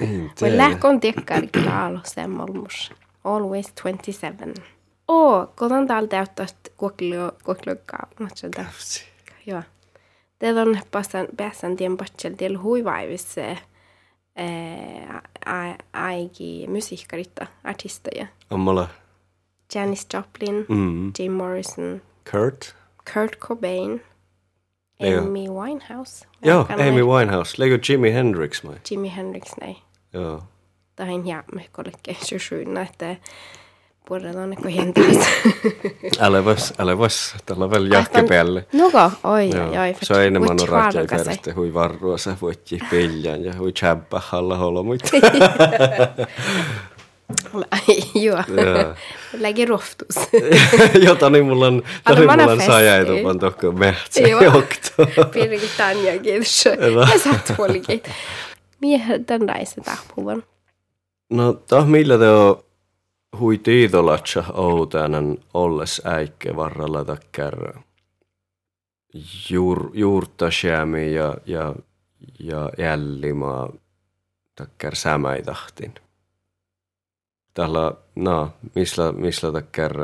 [0.01, 0.57] En Vai tiedä.
[0.57, 2.93] lähkon tiekkaari klaalo semmalmus.
[3.25, 4.55] Always 27.
[5.09, 6.47] Oo, kotan täältä täyttää.
[8.65, 9.05] Kapsi.
[9.47, 9.63] Joo.
[10.39, 13.41] Teillä on päässän, päässän tien patsel teillä huivaivissa
[15.93, 18.27] aiki musiikkaritta, artisteja.
[18.51, 18.89] Ammala.
[19.75, 21.13] Janis Joplin, Mm.
[21.19, 22.75] Jim Morrison, Kurt?
[23.15, 24.03] Kurt Cobain.
[25.01, 25.19] Joo.
[25.23, 26.27] Amy Winehouse.
[26.43, 27.55] Joo, Amy Winehouse.
[27.59, 28.77] Lägger Jimi Hendrix mai.
[28.91, 29.75] Jimi Hendrix, nej.
[30.13, 30.43] Joo.
[30.97, 33.17] Tähän jäämme kollekin 27, että
[34.09, 35.27] puhutaan kuin hentäistä.
[36.21, 37.35] Älä vois, älä vois.
[37.47, 38.67] Tällä on vielä jahke päälle.
[38.73, 39.67] Nuko, oi, Joo.
[39.83, 39.97] oi.
[40.03, 41.25] Se on enemmän on Which rakjai halukas ei?
[41.25, 45.03] perästä, hui varrua, sä voit ji peljan ja hui tjäppä halla holomuit.
[48.15, 48.45] Joo.
[48.49, 48.95] Joo.
[49.39, 50.17] Lägger roftus.
[51.07, 52.73] Jota niin mulla on, tani mulla on manifesti.
[52.73, 55.27] sajaitupan tokko mehtsä johto.
[55.33, 56.77] Pirkit Tanja Kirsö.
[56.81, 57.09] Hyvä.
[57.25, 58.03] Ja puolikin.
[58.81, 60.43] Miehet tämän raisen tahpuvan.
[61.31, 62.65] No, tah millä te on
[63.39, 67.79] hui tiidolatsa outäänen olles äikke varrella takkär
[69.51, 70.45] juur, juurta
[71.15, 71.75] ja, ja,
[72.39, 73.73] ja jällimaa
[74.57, 75.95] takkär sämäitahtin.
[77.55, 79.95] Tällä, no, misla, misla takkär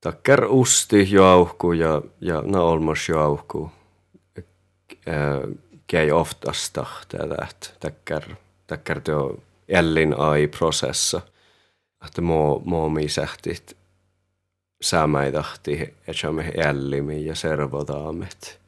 [0.00, 3.70] takkär usti jauhku ja, ja no olmos jauhku.
[5.06, 5.40] Ää,
[5.86, 8.22] Käy oftast tähtät takkär
[8.66, 11.20] takkar tuo jällin ai prosessa.
[12.06, 13.76] Että mo, mo mi sähtit
[14.82, 18.60] sämäidahti etsämme jällimi ja servotaamet.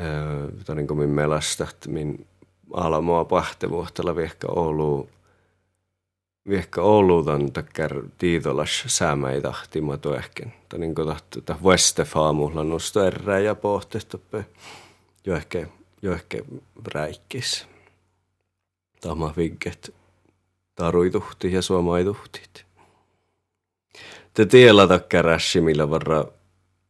[0.00, 2.26] Öö, Tonin kun min melasta, että min
[2.72, 5.08] ala mua pahtevuohtella viehkä Oulu
[6.48, 10.52] viehkä Ouluutan takkar tiitolas sämäidahti mä tuehken.
[10.68, 14.44] Tonin kun tahtu ta Westefaamulla nosto erää ja pohtehtoppe
[15.26, 15.66] jo ehkä,
[16.02, 16.38] jo ehkä
[16.94, 17.66] räikkis
[19.00, 19.94] tämä vigget
[20.74, 22.64] taruituhti ja suomaituhtit.
[24.34, 26.24] Te tiellä takkärässi, millä varra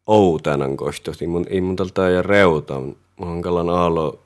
[0.06, 1.26] outäänan kohtohti.
[1.26, 2.80] Mun ei mun tältä ja reuta.
[2.80, 4.20] Mun hankalan aalo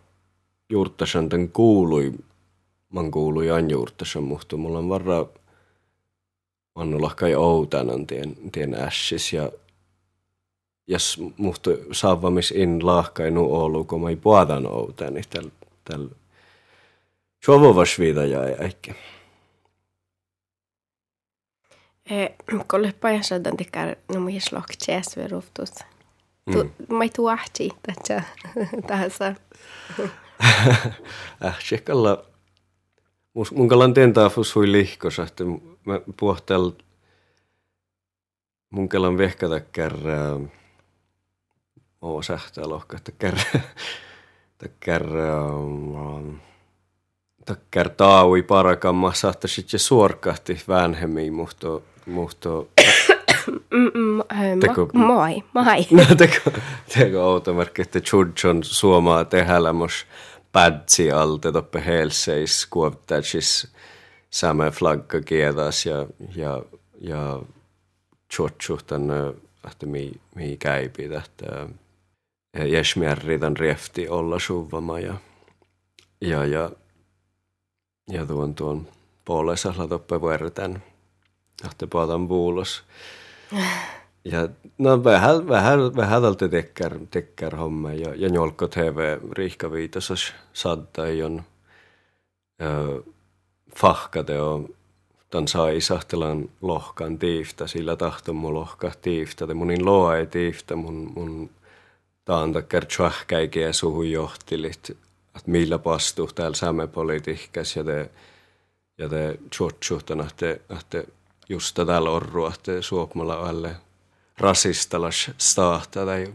[0.71, 2.13] juurtasan kuului.
[2.89, 5.27] Man kuului an juurtasan, mutta mulla on varra
[6.75, 9.53] Mannu lahkai outäänan tien, tien ässis ja
[10.87, 15.51] jos muhtu saavamis in lahkainu Oulu, kun mä ei puhutaan outään, niin tällä
[15.85, 16.09] täl
[17.47, 18.95] Sovovas vida ja äikki.
[22.67, 25.71] Kolle pajassa tämän tekee, no mun slok tjäs ved roftus.
[26.53, 28.23] Tu, mä ei tuu ahti, että
[28.87, 29.35] tässä.
[31.45, 32.25] Äh, tsekkalla,
[33.55, 35.45] mun kalan teen taafus hui lihkosa, että
[35.85, 36.71] mä puhtel,
[38.71, 40.41] mun kalan vehkata kärrää,
[42.03, 43.45] oo sähtää lohka, että kärrää,
[44.53, 45.43] että kärrää,
[47.47, 52.69] takkar taui parakamma saattaisit se suorkahti väänhemmiin muhto, muhto,
[54.61, 55.87] Teko- Moi, moi.
[56.09, 56.51] no teko,
[56.95, 59.73] teko automerkki, että Chudjon suomaa tehällä
[60.57, 63.69] mos pädsi alte toppe helseis kuoptätsis
[64.31, 66.63] sämä flagga kiedas ja, ja,
[67.01, 67.43] ja
[68.87, 69.35] tänne,
[69.67, 71.69] että mi, mi käypi, että
[72.65, 75.15] Jesmjärri tän riefti olla suvama ja,
[76.21, 76.71] ja, ja
[78.11, 78.89] ja tuon tuon
[79.25, 80.83] puolesahla toppe vuorten.
[81.65, 82.85] Ahte paadan puulos.
[84.33, 91.23] Ja no vähän, vähän, vähän tekkär, tekkär homma ja, ja njolko TV riihka viitosas saattai
[91.23, 91.43] on
[92.63, 93.03] ö,
[93.77, 94.69] fahkate on
[95.31, 100.77] tan sai sahtelan lohkan tiiftä, sillä tahto mun lohka tiiftä, te munin loa ei tiiftä,
[100.77, 101.51] mun, mun
[102.25, 104.91] taan takkär tjahkäikiä suhun johtilit,
[105.37, 108.11] että millä pastuu täällä sämepolitiikkas ja te,
[108.99, 111.05] ja te tjotsuhtana, että, että
[111.49, 113.77] just täällä orrua, että suopmalla alle
[114.41, 116.33] rasistalas staahta tai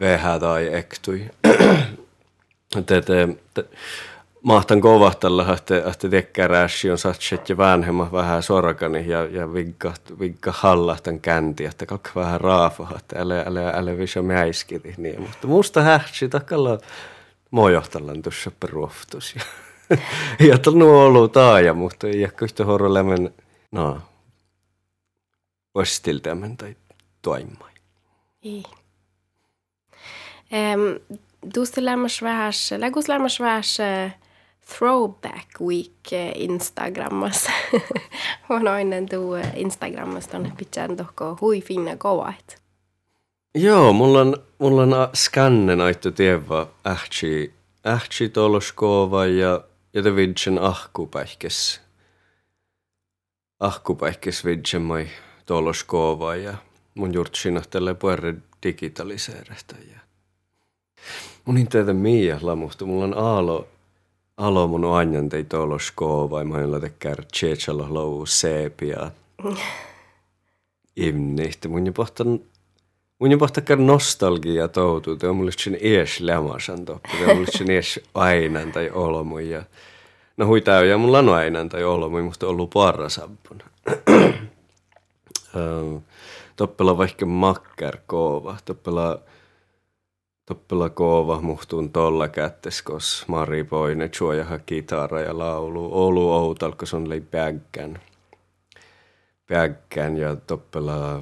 [0.00, 1.30] vehä tai ektui.
[2.86, 3.64] te, te, te,
[4.42, 10.52] mahtan kovahtella, että, että tekkäräsi on satset ja vanhemma vähän sorkani ja, ja vigga, vigga
[10.56, 14.94] hallahtan känti, että kakka vähän raafa, että älä, älä, älä visä mäiskiti.
[14.96, 16.78] Niin, mutta musta hähtsi takalla
[17.50, 19.34] mojohtallan tuossa peruoftus.
[19.34, 19.42] Ja,
[20.48, 23.34] ja tuolla ollut taaja, mutta ei ehkä yhtä horrolämmen,
[23.72, 24.00] no,
[25.74, 26.76] vastiltämän tai
[27.22, 27.70] toimai.
[28.42, 28.62] Ei.
[30.52, 31.18] Um,
[31.54, 33.62] Tuosta lämmäs vähän, lägus lämmäs vähän
[34.78, 37.46] throwback week eh, Instagrammas.
[38.48, 42.60] on aina tuu Instagrammasta on pitää tohko hui finna kovat.
[43.54, 47.54] Joo, mulla on, mulla on skannen aittu tievä ähtsi,
[47.86, 51.80] ähtsi toloskova ja, ja te vidgen ahkupäihkes.
[53.60, 55.06] Ahkupäihkes vidgen mai
[55.46, 56.54] toloskova ja
[56.94, 59.76] mun jurtsina tälle puerre digitaliseeresta.
[59.92, 60.00] Ja.
[61.44, 63.68] Mun ei teitä miia lamusta, mulla on aalo,
[64.36, 69.10] alo mun anjan tei toloskova ja mä oon tekär tjeetsalo lou seepia.
[70.96, 72.40] Imni, että mun jo pohtan
[73.20, 77.52] Mun pohtaa kar nostalgia toutuu, te on mulle sen ees lämasan toppi, te on mulle
[77.52, 79.62] sen ees ainan tai olomu ja
[80.36, 83.64] no huitaa ja mulla on ainan tai olomu, musta on ollut parrasampuna.
[86.60, 89.20] toppela vaikka makkar koova, toppela
[90.46, 95.88] toppela koova muhtuun tolla kättes, kos Mari Poine juojaha kitara ja laulu.
[95.92, 97.98] Olu outalko on lei päggän.
[99.48, 101.20] Päggän ja toppela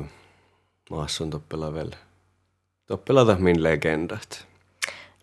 [0.91, 1.97] maassa on toppela vielä.
[2.87, 4.47] Toppela min legendat.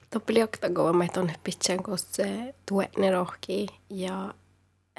[0.10, 4.34] Toppeli okta goome tonne pitsen, koska se tuenne rohki ja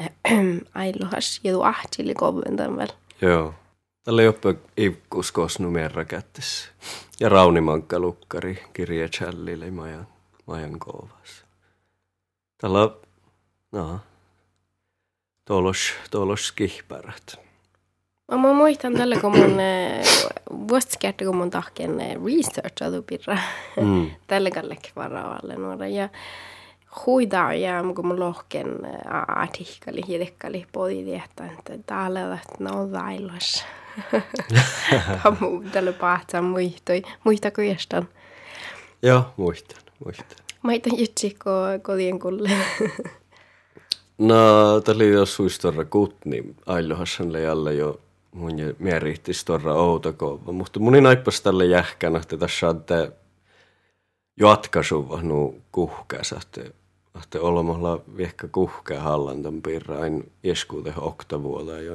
[0.74, 2.92] ailohas ja tuahtili koventan vielä.
[3.20, 3.55] Joo.
[4.07, 6.69] Tällä ei ole ivkus kosnumerra kättessä.
[7.21, 10.07] Ja Raunimankka lukkari kirje Challille majan,
[10.47, 11.45] majan koovas.
[12.59, 12.97] Tällä on,
[13.73, 14.01] no,
[15.45, 17.40] tuolos, tuolos kihpärät.
[18.31, 19.57] Mä muistan tällä, kun mun
[20.69, 23.38] vuosikerta, kun mun tahken researchatu pirra.
[23.81, 24.11] Mm.
[24.27, 25.87] tällä kallek varavalle nuora.
[25.87, 26.09] Ja
[27.07, 28.69] huidaa ja kun mun lohken
[29.29, 33.64] artikkeli, hiedekkali podi että täällä on no vailos.
[35.73, 37.03] Tämä pahtsa muistoi.
[37.25, 38.09] Muistako jostain?
[39.03, 40.37] Joo, muistan, muistan.
[40.63, 41.37] Maita jutsi
[41.83, 42.51] kodien kulle.
[44.19, 48.01] no, tämä oli jo suistorra kutni, ailohassan alle jo
[48.33, 53.13] mun mieritti storra outakova, mutta mun naippas tälle jähkänä, että tässä on te
[54.41, 55.63] jatkaisu nu
[56.43, 56.61] että
[57.23, 61.93] että olemalla viekka kuhkää hallantan pirrain ieskuute oktavuola ja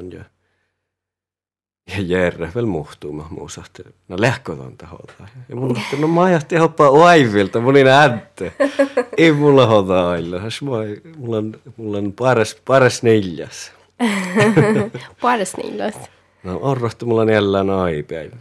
[1.88, 3.84] ja Jerre vielä muhtuu mä muusahti.
[4.08, 5.14] No lähkötön taholta.
[5.50, 8.54] Ja mun että no mä ajattelin hoppaa oivilta, mun ei näette.
[9.18, 10.38] Ei mulla hota ailla.
[11.18, 13.72] Mulla on, mulla on paras, paras neljäs.
[15.22, 15.96] paras neljäs.
[16.44, 18.38] No orrohtu mulla neljän aipäivä.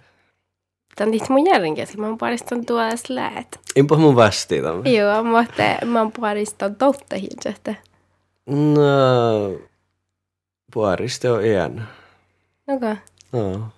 [0.96, 3.61] Tän dit mun järjenkäsi, mä oon pariston tuodas läät.
[3.76, 4.92] Inpa mun västi tämän.
[4.92, 7.74] Joo, mutta mä oon pariston totta hilsästä.
[8.46, 9.59] No,
[10.74, 11.88] pariste on iän.
[12.68, 12.92] Okei.
[12.92, 13.10] Okay.
[13.32, 13.70] Ja.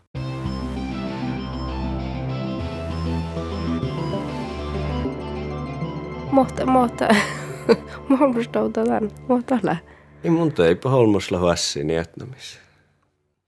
[8.08, 9.78] Malmstouta tämän, mutta ole.
[10.24, 12.58] Ei mun teipä holmosla hässi nietnamis.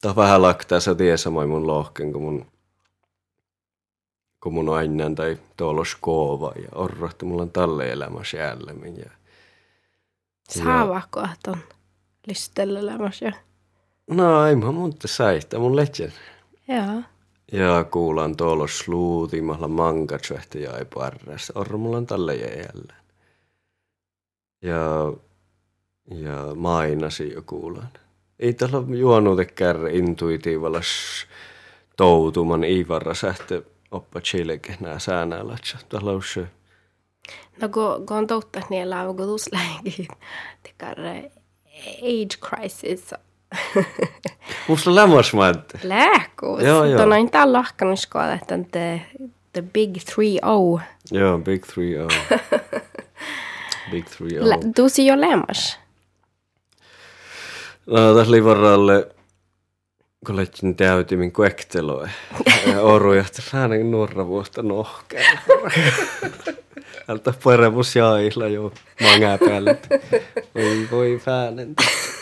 [0.00, 2.46] Tää vähän laktaa se tie samoin mun lohken, kun mun
[4.44, 8.96] kun mun ainen tai tuolla koova ja orrohti mulla on tälle elämässä jälleen.
[8.96, 9.10] Ja,
[10.48, 11.58] Saavako ton
[12.26, 13.32] listellä elämässä?
[14.10, 16.12] No ei mä muuta säihtä mun legend.
[16.68, 17.02] Joo.
[17.52, 20.84] Ja kuulan tuolla sluutimalla mankatsvehti ja ei
[21.76, 23.04] mulla on tälle jälleen.
[24.62, 25.12] Ja,
[26.10, 27.88] ja mainasi jo kuulan.
[28.38, 30.80] Ei tällä juonut kärre intuitiivalla
[31.96, 35.56] toutuman ivarra sähte oppa chileke nää säänäällä.
[35.88, 36.46] Tällä on se.
[37.60, 40.08] No kun, kun on totta, niin elää on kutusläinkin.
[42.02, 43.14] age crisis
[44.68, 45.72] Musta lämmäsmäät.
[45.82, 46.62] Lääkuus.
[46.62, 46.96] Joo, joo.
[46.96, 49.00] Tuon on täällä lahkanut skola, että the,
[49.52, 50.80] the big 3-0.
[51.10, 52.30] Joo, big 3-0.
[53.90, 54.10] big 3-0.
[54.76, 55.78] Tuusi jo lämmäs.
[57.86, 59.08] No, tässä oli varalle,
[60.28, 62.08] lähtsin täytimin kuekteloa.
[62.72, 65.38] ja oru johti vähän nuorra vuotta nohkeen.
[67.08, 69.78] Alta paremmus jailla jo mangää päälle.
[70.54, 71.20] Voi voi.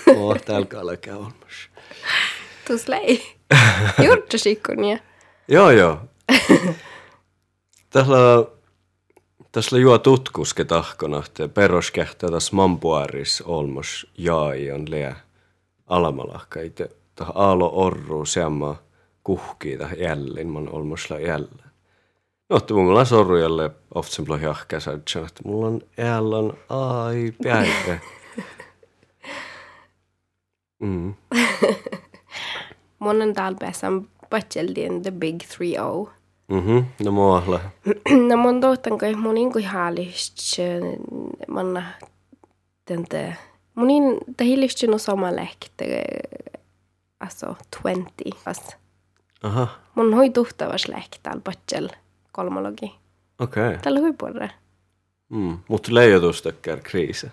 [0.08, 1.70] Åh, täällä alkaa olmas.
[2.66, 3.36] Tuus lei.
[4.04, 4.98] Juurta sikkunia.
[5.48, 6.00] joo, joo.
[7.90, 8.46] Tällä
[9.52, 15.16] tässä juo tutkuske tahkona, että peruskähtää tässä mampuaris olmos jaai on leä
[15.86, 16.60] alamalahka.
[16.60, 18.76] Itse tähän aalo orru seamma
[19.24, 21.61] kuhkii tähän jälleen, man olmosla jälleen.
[22.52, 27.98] No, että mulla on sorrujalle ofta blir jahkäsä, että mulla on jälleen ai päivä.
[30.82, 31.14] Mm.
[32.98, 35.42] Monen talpeessan patseldien The Big
[36.06, 36.10] 3-0.
[36.48, 37.60] Mhm, no mualla.
[38.28, 40.58] no mun tohtan kai mun inko haalist
[41.48, 41.82] manna
[42.84, 43.36] tente
[43.74, 46.04] mun in tahilist no sama lehte
[47.20, 48.12] alltså 20
[48.44, 48.72] fast.
[49.42, 49.68] Aha.
[49.94, 51.88] Mun hoi tuhtavas lehte al patsel
[52.32, 52.94] kolmologi.
[53.38, 53.66] Okei.
[53.68, 53.78] Okay.
[53.82, 54.48] Tällä huipuolella.
[55.28, 57.26] Mm, mutta leijotustakkär kriisi.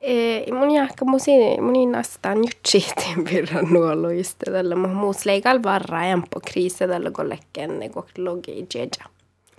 [0.00, 1.30] Eh, mun jahka musi
[1.60, 8.66] munin astaan jutsiitin pirran nuoluista tällä mun muus leikal varra empo kriise tällä kollekken koklogi
[8.74, 8.88] jeja.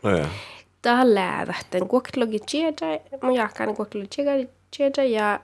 [0.03, 0.27] Oh, ja.
[0.81, 2.71] Tällä tähten koklogi jeja
[3.21, 4.07] mun jahkan koklogi
[4.79, 5.39] jeja ja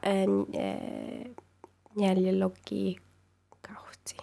[1.99, 2.97] jäljelogi
[3.61, 4.17] kauhti.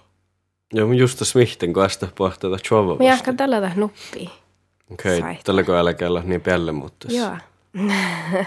[0.75, 4.31] Ja mun just smihten kanssa pohtaa chova Mä jahkan tällä tähän nuppiin.
[4.93, 7.09] Okei, okay, tällä kun älä käydä niin pelle mutta.
[7.11, 7.37] Joo.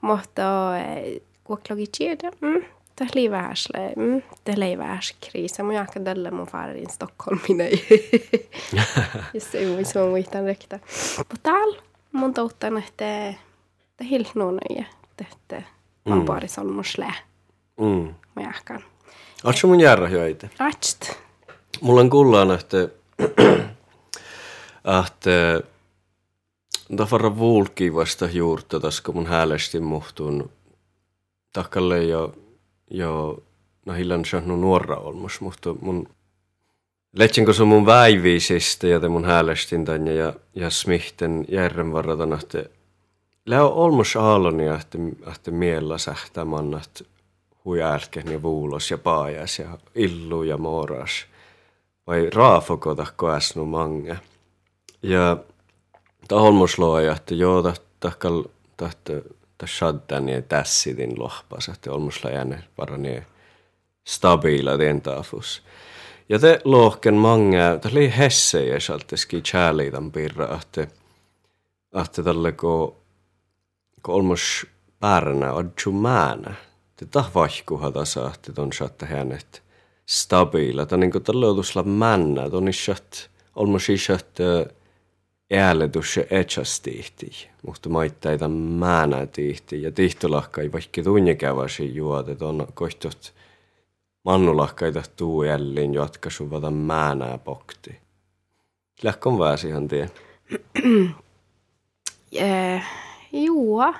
[0.00, 2.30] Mutta eh, kuoklogi tiedä.
[2.40, 2.64] Mm.
[3.00, 5.62] Det livärsle, mm, det livärskrisa.
[5.62, 7.64] Mun jahkan tällä mun farin Stockholmina.
[9.34, 10.78] Just se uvi sun muistan rekta.
[11.18, 11.82] Mutta täällä
[12.12, 13.34] mun touttan, että
[13.98, 14.84] det helt nuona ja
[15.20, 15.62] että
[16.04, 16.24] on mm.
[16.24, 17.14] pari solmusle.
[17.80, 18.14] Mm.
[18.36, 18.84] Mä jahkan.
[19.44, 20.48] Oletko mun järra hyöitä?
[20.58, 21.12] Atst.
[21.80, 22.88] Mulla on kuullaan, että,
[24.84, 25.62] että
[26.96, 30.50] Tafara vuulki vasta juurta, koska mun häälesti muhtun
[31.52, 32.34] takalle jo,
[32.90, 33.42] jo
[33.86, 36.08] no hillan saanut nuora olmus, mutta mun
[37.16, 42.32] Letsin kun se mun väiviisistä ja te mun häälestin tänne ja, ja smihten järren varratan,
[42.32, 42.64] että
[43.46, 44.98] Lää olmus aalonia, että,
[45.32, 47.04] että miellä sähtämän, että
[47.64, 51.26] hui älken ja vuulos ja paajas ja illu ja moras.
[52.06, 54.18] Vai raafokota koasnu mange.
[55.04, 55.36] Ja
[56.28, 58.44] ta olmusloja, että joo, tahkal
[58.76, 59.12] tahta
[59.58, 63.22] ta shaddan ja tässitin lohpas, että olmusla jänne parani
[64.04, 65.62] stabiila tentafus.
[66.28, 70.86] Ja te lohken mange, ta li hesse ja salteski chääliitan pirra, että
[72.02, 72.96] että tälle ko
[74.02, 74.66] kolmos
[75.00, 76.54] pääränä adju määnä.
[76.96, 79.62] Te tahvahkuha tasa, että ton saatte hänet
[80.06, 80.86] stabiila.
[80.86, 84.38] Ta niinku tälle otusla männä, ton ishat, olmos ishat
[85.52, 93.34] ääletus ja etsas tihti, mutta maittaita määnä tihti ja tihtolahkai vaikka tunnikäväsi juotet on kohtot
[94.24, 97.98] mannulahkaita tuu jälleen jatkaisu vata määnää pokti.
[99.02, 100.10] Lähkon väsihan tien.
[102.32, 102.82] eh,
[103.32, 103.94] joo.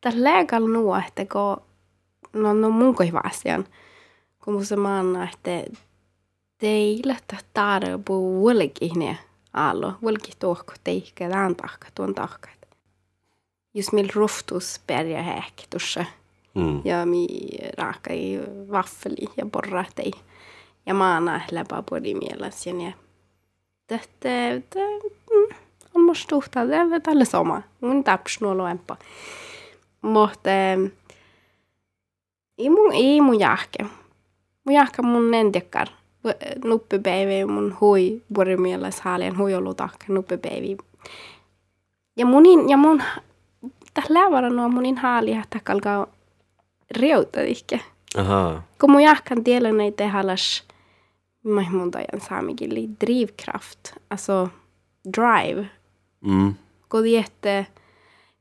[0.00, 1.56] Tässä lägalla nuo, että kun
[2.42, 3.64] no, no mun koivasian,
[4.44, 5.64] kun mun se maana, että
[6.58, 7.16] teillä
[7.54, 9.18] tarvuu huolikin
[9.54, 12.48] allo, huolikin tuokko teikkä tämän tahka, tuon tahka.
[13.74, 16.04] Just mil ruftus perja häk tuossa.
[16.54, 16.80] Mm.
[16.84, 17.26] Ja mi
[17.78, 18.40] raakai
[18.70, 20.10] vaffeli ja porratei.
[20.86, 22.70] Ja maana läpä podi mielessä.
[22.70, 22.92] Ja
[23.86, 24.28] tästä,
[25.30, 25.56] mm,
[25.94, 27.62] on musta tuhtaa, är tälle sama.
[27.80, 28.96] Mun taps nuolo empa.
[30.02, 30.50] Mutta
[32.58, 33.84] ei mun, ei mun jahke.
[34.64, 35.88] Mun jahka mun endikkar.
[36.64, 40.82] Nuppipäivä mun hui vuorimielas haalien hui ollut takka nuppipäivä.
[42.16, 43.02] Ja munin, ja mun,
[43.94, 46.06] tässä läävara nuo munin haali, että kalkaa
[47.00, 47.80] reuta ihke.
[48.18, 48.62] Aha.
[48.80, 50.64] Kun mun jahkan tiellä näitä halas,
[51.42, 53.78] mä mun tajan saamikili, drivkraft,
[54.10, 54.48] alltså
[55.16, 55.66] drive.
[56.20, 56.54] Mm.
[56.88, 57.66] Kun jätte,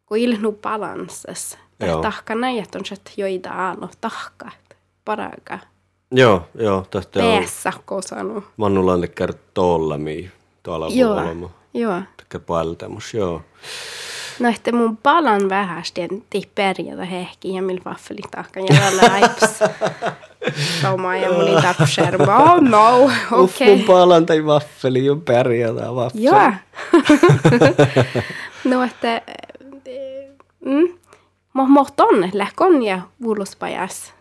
[0.06, 1.58] kun ilnu balanssas.
[2.02, 4.52] Tahka näijät on se, että joita aalo tahka,
[5.06, 5.60] paraka.
[6.14, 6.86] Joo, joo.
[6.92, 7.26] Tästä on...
[7.26, 8.44] Peessä, kun sanu.
[8.58, 10.32] Mannulla on tekär tollami
[10.64, 11.50] tuolla joo, olema.
[11.74, 12.02] Joo.
[12.18, 13.42] Tekär paltemus, joo.
[14.40, 19.14] No, että mun palan vähästi, en tee pärjätä hehki ja millä vaffelit tahkan ja tällä
[19.14, 19.60] aips.
[20.82, 23.16] Sauma ja mun ei tarvitse Oh no, okei.
[23.32, 23.40] Okay.
[23.44, 26.24] Uff, mun palan tai vaffeli on pärjätä vaffeli.
[26.24, 26.52] Joo.
[28.70, 29.22] no, että...
[30.66, 30.88] Mm,
[31.54, 34.14] mä mohton lähkon ja vuuluspajas.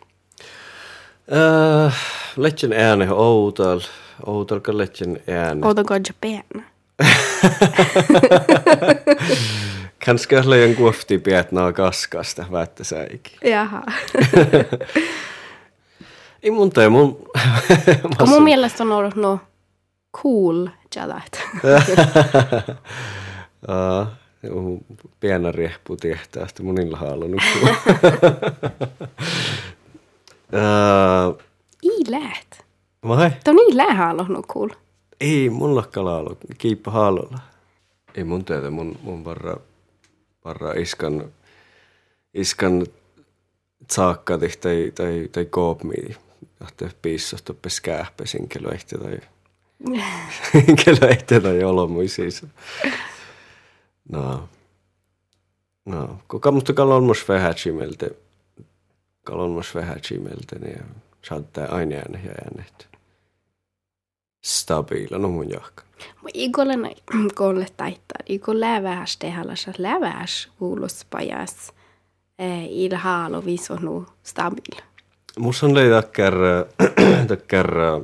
[1.29, 1.93] Uh,
[2.37, 3.81] Letjen ääne outal.
[4.27, 5.66] Outal ka letjen ääne.
[5.66, 6.64] Outal ka Japan.
[10.07, 13.39] Kanske lejon kuofti pietnaa kaskasta, väittä säikin.
[13.45, 13.83] Jaha.
[16.43, 17.31] Ei mun tee mun...
[18.29, 19.41] Mun mielestä on ollut no
[20.23, 20.66] cool
[20.97, 21.41] jalat.
[23.68, 24.07] uh,
[25.20, 27.43] pienä riehpu tietää, että munilla halunnut.
[27.62, 27.70] Uh,
[31.83, 32.65] I läät.
[33.09, 33.31] Vai?
[33.45, 34.69] Tämä on niin läähaalo kuul.
[35.21, 36.37] Ei, mulla kalalo.
[36.59, 37.39] Kiippa haalolla.
[38.15, 39.57] Ei mun teetä, mun, mun varra,
[40.45, 41.25] varra iskan,
[42.35, 42.87] iskan
[43.87, 45.95] tsaakkati tai, tai, tai koopmi.
[46.61, 49.19] Jahte piissasta peskäähpe sinkelöihti tai
[50.53, 52.33] sinkelöihti tai olomuisiin.
[54.13, 54.49] No.
[55.85, 58.07] No, kuka musta kalon mus vähätsimeltä
[59.25, 60.85] kalonmas vähän chimelten ja
[61.23, 62.89] saattaa aina ääne ja äänet.
[64.45, 65.83] Stabiila, no mun jahka.
[66.35, 66.97] Ikolle näin
[67.35, 68.18] kolle taittaa.
[68.29, 71.73] Iko lävähäs tehallas, lävähäs kuulospajas.
[72.68, 74.83] Il haalo visonu stabiil.
[75.39, 76.66] Musta on leida kärrä,
[77.49, 78.01] kärrä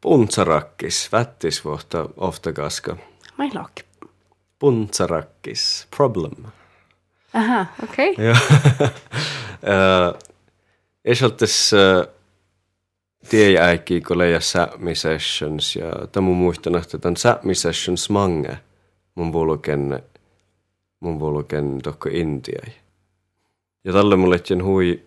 [0.00, 2.96] puntsarakkis, vättis vuotta ofta kaska.
[3.38, 3.82] Mä ei laakki.
[4.58, 6.44] Puntsarakkis, problem.
[7.34, 8.12] Aha, okej.
[8.12, 8.24] Okay.
[8.24, 8.34] ja,
[11.04, 12.14] Esaltes uh,
[13.28, 18.58] tie äikki, kun leija Sapmi Sessions, ja tämä muistan, että tämän Sapmi Sessions mange
[19.14, 20.02] mun vulken,
[21.00, 22.72] mun vulken tokko Intiai.
[23.84, 25.02] Ja tälle mulle hui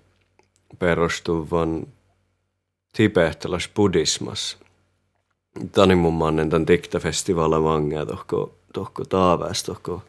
[0.80, 1.88] perustuvan
[2.94, 4.58] tibehtelas buddhismas.
[5.72, 10.02] Tani mun mannen tämän diktafestivala mange tohko, tohko taaväs, tohko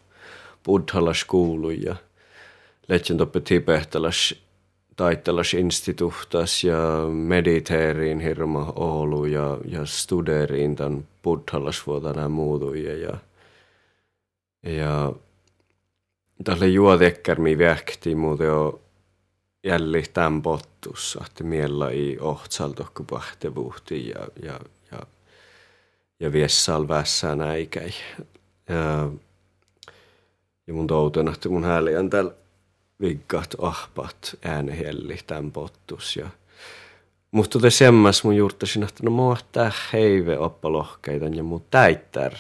[0.65, 1.97] buddhalas kuulu ja
[2.89, 4.35] lehtjen toppe tibehtelas
[4.99, 6.77] taittelas instituhtas ja
[7.13, 13.19] mediteeriin hirma Oulu ja, ja studeriin tämän buddhalas vuotana muutuja ja,
[14.63, 15.13] ja
[16.45, 18.81] tälle juotekärmi vähkti muuten jo
[19.65, 24.61] jälli tämän pottussa, että miellä ei ohtsalta kun pahtevuhti ja, ja,
[24.93, 24.99] ja,
[26.21, 27.91] ja viessal vässään äikäi.
[28.69, 29.11] Ja,
[30.67, 31.65] ja mun toutena, että mun
[31.99, 32.33] on täällä
[33.01, 36.17] viggat ahpat äänehelli tämän pottus.
[36.17, 36.29] Ja
[37.31, 42.33] musta te semmas mun juurtasin, että no mua tää heive oppalohkeita ja mun täittär.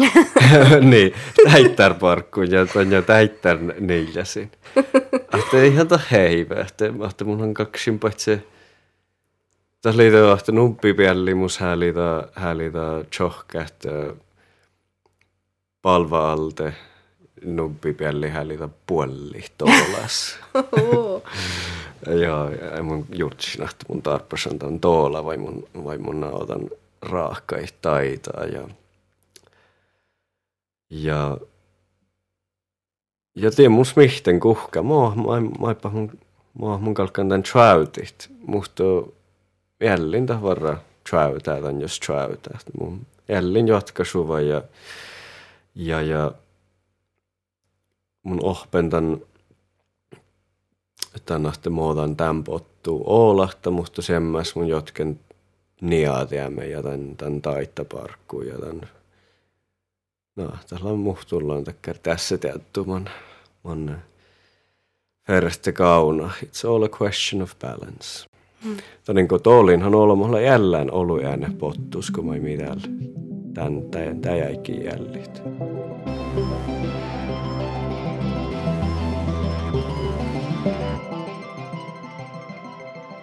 [0.90, 1.14] niin,
[1.52, 4.52] täittär parkku ja ton jo täittär neljäsin.
[5.38, 8.40] Että ihan ta heive, että, että mun on kaksin paitsi
[9.82, 13.84] tässä liittyy, että nuppi pielli mus häälitä, häälitä tjohkät
[15.82, 16.89] palva-alte nubbi
[17.96, 20.38] pielli häälitä puolli toolas.
[22.06, 26.70] ja, ja mun juurtsin, että mun tarpas on toola vai mun, vai mun otan
[27.02, 28.68] raakkai taitaa ja
[30.90, 31.36] ja
[33.34, 34.82] ja tiedän mun smihten kuhka.
[34.82, 34.88] Mä,
[35.60, 36.18] mä, mun,
[36.54, 38.30] mua mun kalkan tämän trautit.
[38.46, 38.84] Musta
[39.80, 40.76] jällin varra
[41.10, 42.58] trautaa tämän jos trautaa.
[42.80, 44.62] Mun jällin jatkasuva ja
[45.74, 46.32] ja, ja
[48.22, 49.20] mun ohpen tämän
[51.26, 55.20] tämän muodan tempottuu Oolahta, mutta semmäs mun jotken
[55.80, 58.88] niaatiamme ja tämän, tämän taittaparkkuun ja tämän
[60.36, 63.10] No, tällä on muhtullaan takkar tässä tietty man,
[63.62, 64.02] man
[65.26, 66.30] färste kauna.
[66.44, 68.26] It's all a question of balance.
[68.64, 68.76] Mm.
[69.04, 72.80] Tonin kun toolinhan olemalla jällään olu ääne pottus, kun mä mitään
[73.54, 75.42] tän, tän, tän jäikin jällit.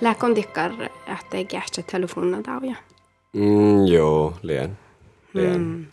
[0.02, 0.72] Lääkon tikkar
[1.08, 2.76] ähtee kähtsä telefonina tauja?
[3.34, 4.78] Mm, joo, lien.
[5.34, 5.62] lien.
[5.62, 5.86] Mm.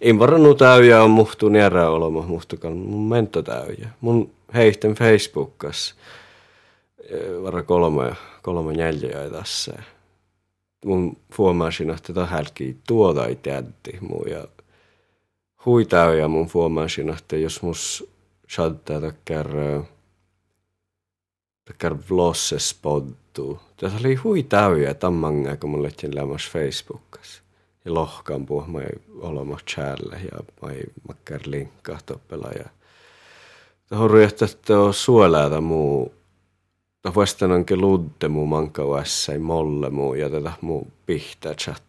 [0.00, 3.88] En varannut täyjä on muhtu närä olema muhtukan mun mento täyjä.
[4.00, 5.94] Mun heihten Facebookas
[7.10, 9.82] eh, vara kolme, kolme neljä tässä.
[10.84, 14.44] Mun huomasin, että tämä hälkii tuota ei tiedätti muu ja
[15.66, 18.08] hui täyjä mun huomasin, että jos mus
[18.50, 19.48] shadtaa takkar
[21.64, 22.78] takkar vlosses
[23.38, 23.60] poddu.
[23.76, 26.50] Tässä oli hui täyjä tammangaa, kun mun lehtin lämmäs
[27.84, 32.64] ja lohkan puh mä ei olema chäälle ja mä ei makkar linkkaa toppela ja
[33.88, 34.10] Tuohon
[34.44, 36.14] että on suoläitä muu
[37.04, 38.82] No vastaan onkin ludde muu manka
[39.32, 41.82] ei molle muu ja tätä muu pihtä chat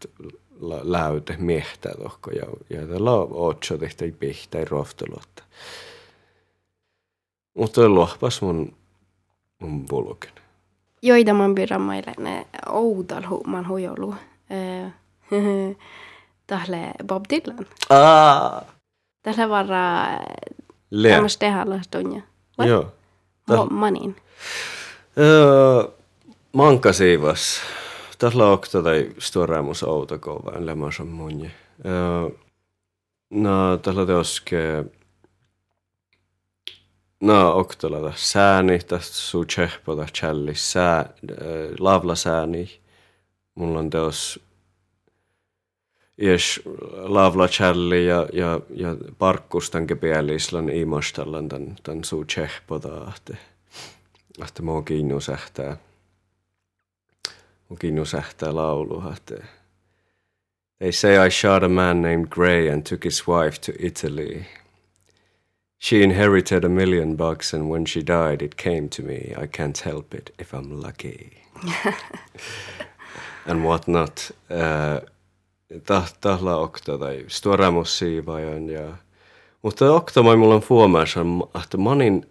[0.83, 5.43] läyte miehtää tohko ja, ja tällä on otso tehtä pihtä rohtelutta.
[7.53, 8.75] Mutta lohpas mun,
[9.59, 10.31] mun vulken.
[11.01, 14.15] Joita man pidä meille ne oudal man hujolu.
[16.47, 17.65] Tähle Bob Dylan.
[17.89, 18.61] Aa.
[19.23, 19.79] Tähle varra
[20.91, 21.09] Le.
[21.09, 22.21] tämmöistä tehdä tunja.
[22.67, 22.91] Joo.
[23.71, 24.15] Manin.
[25.17, 25.91] Öö,
[26.53, 27.61] manka siivas.
[28.17, 30.69] Tällä okta tai storemus autokova en
[31.01, 31.51] on munji.
[31.85, 32.29] Öö,
[33.29, 34.85] no, tällä teoske
[37.19, 41.09] No, oktolata sääni, tästä suu tsehpota challi sää,
[41.79, 42.79] lavla sääni.
[43.55, 44.39] Mulla on teos
[46.21, 46.61] Ies
[46.91, 53.37] lavla challi ja, ja, ja parkkustanke pielislan imastallan tämän, tämän suu tsehpota, että,
[54.43, 55.77] että mua kiinnu sähtää.
[57.69, 59.35] Mua kiinnu sähtää laulu, että
[60.77, 64.45] They say I shot a man named Gray and took his wife to Italy.
[65.81, 69.33] She inherited a million bucks, and when she died, it came to me.
[69.43, 71.41] I can't help it if I'm lucky.
[73.47, 74.31] and whatnot.
[74.49, 74.99] Uh,
[76.21, 78.95] tahla okta tai storamussiivajan ja
[79.61, 81.25] mutta okta mai mulla on fuomaansa,
[81.63, 82.25] että manin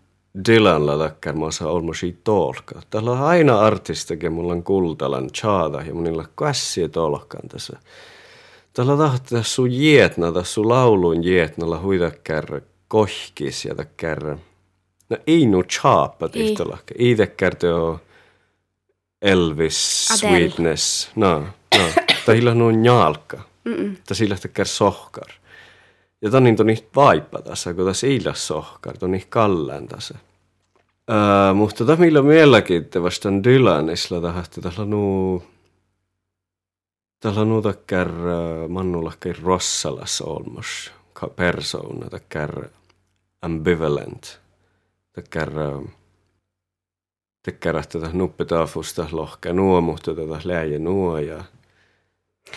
[0.48, 2.80] Dylanla takkar mä saa olmosi tolka.
[2.90, 7.78] Tällä on aina artistakin, mulla on kultalan chaada ja munilla kässiä tolkan tässä.
[8.72, 14.36] Tällä tahtaa sun jietna, tässä sun laulun jietnalla huitakkar kohkis ja takkar.
[15.10, 15.62] No ei nu
[16.32, 16.94] tihtolakka.
[16.98, 18.00] Ei takkar teo
[19.22, 20.38] Elvis, Adele.
[20.38, 21.10] Sweetness.
[21.16, 21.38] No,
[21.78, 21.84] no.
[22.26, 23.40] Tai hillä on jalka.
[24.06, 25.28] Tai sillä tekee sohkar.
[26.22, 30.14] Ja tän niin toni vaippa tässä, kun tässä illas sohkar, toni kallen tässä.
[31.10, 35.42] Uh, mutta tämä millä mielenkiintoista Dylanissa tahti tällä nuu
[37.20, 42.68] tällä nuu takkar uh, mannulakkai Rossalas olmos ka persoona takkar
[43.42, 44.40] ambivalent
[45.12, 45.50] takkar
[47.48, 51.44] että tätä nuppetaafusta lohka nuo mutta tätä läjä nuo ja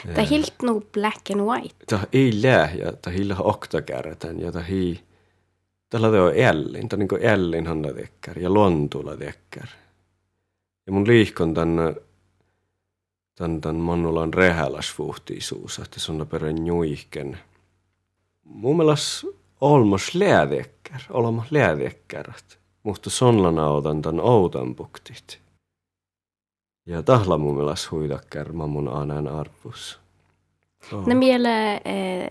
[0.05, 1.75] Det är helt nog black and white.
[1.85, 5.03] ta ei lää ja ta hillä oktakärtän ja ta hi
[5.89, 9.67] tällä on Ellin, ta niinku Ellin handa tekkär ja Lontula tekkär.
[10.85, 11.95] Ja mun liihkon tän
[13.35, 17.39] tän tän mannulan rehäläsfuhtiisuus, että sun perän juihken.
[18.43, 19.27] Mun mielestä
[19.61, 22.59] olmos läädekkär, olmos läädekkärät.
[22.83, 25.39] Mutta sonlana otan tän outan buktit.
[26.85, 29.99] Ja tahla mun mielestä huidakkär mammun aanan arvus.
[30.93, 31.07] Oh.
[31.07, 32.29] När vielä eh,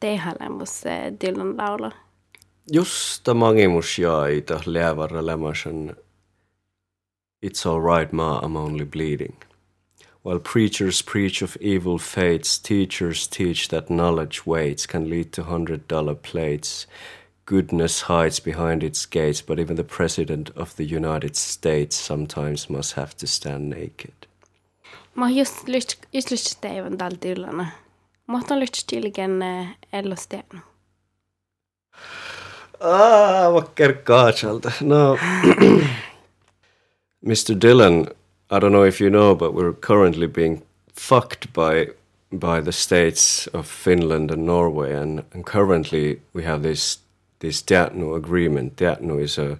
[0.00, 1.92] tehalemus eh, Dylan laula.
[2.72, 5.96] Just ta mangimus jäi ta läävarra lämäsen
[7.46, 9.34] It's all right, ma, I'm only bleeding.
[10.22, 15.88] While preachers preach of evil fates, teachers teach that knowledge waits can lead to hundred
[15.88, 16.86] dollar plates.
[17.44, 22.92] Goodness hides behind its gates, but even the President of the United States sometimes must
[22.92, 24.12] have to stand naked.
[25.14, 27.66] Mä oon just lyst, teivän tällä Dylana.
[28.26, 30.62] Mä oon lyst tilken eh, ellos tehnyt.
[32.80, 34.72] Ah, vacker kaatsalta.
[34.80, 35.18] No,
[37.28, 37.54] Mr.
[37.60, 38.06] Dylan,
[38.52, 41.88] I don't know if you know, but we're currently being fucked by
[42.30, 46.98] by the states of Finland and Norway, and, and currently we have this
[47.38, 48.76] this Diatnu agreement.
[48.76, 49.58] Diatnu is a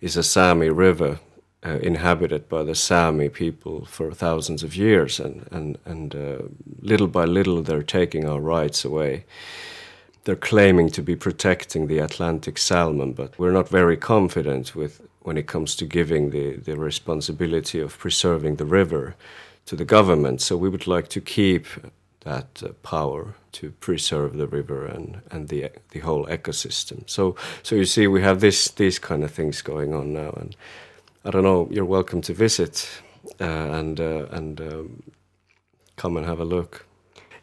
[0.00, 1.20] is a Sami river
[1.64, 6.38] uh, inhabited by the Sami people for thousands of years, and and and uh,
[6.82, 9.24] little by little they're taking our rights away
[10.24, 15.36] they're claiming to be protecting the Atlantic salmon, but we're not very confident with when
[15.36, 19.14] it comes to giving the, the responsibility of preserving the river
[19.66, 20.40] to the government.
[20.40, 21.66] So we would like to keep
[22.20, 26.98] that uh, power to preserve the river and, and the the whole ecosystem.
[27.06, 30.56] So so you see, we have this these kind of things going on now, and
[31.26, 31.68] I don't know.
[31.70, 32.88] You're welcome to visit
[33.38, 35.02] uh, and uh, and um,
[35.96, 36.86] come and have a look.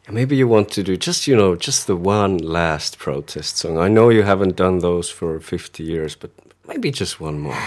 [0.09, 3.79] Maybe you want to do just, you know, just the one last protest song.
[3.79, 6.29] I know you haven't done those for 50 years, but
[6.67, 7.57] maybe just one more.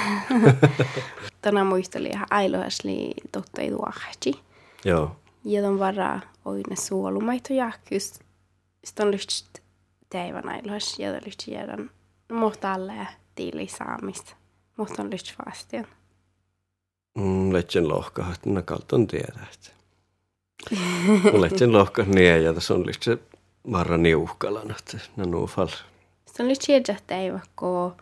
[1.42, 4.40] Tänä muisteli ihan ailohasli totta ei tuohti.
[4.84, 5.16] Joo.
[5.44, 8.14] Ja ton varra oine suolumaito jahkys.
[8.84, 9.46] Sitten on lyst
[10.10, 11.90] teivän ailohas ja ton lyst jäädän
[12.32, 14.36] mohta alle tiili saamista.
[14.76, 15.34] Mohta on lyst.
[17.18, 19.46] Mm, Letjen lohka, että nämä kalton tiedä.
[19.52, 19.70] Että.
[21.40, 23.18] Letjen lohka niin, ja tässä on lyst se
[23.66, 25.68] marra niuhkalan, että ne nuufal.
[26.26, 27.94] Sitten on lyst jäädä teivä, kun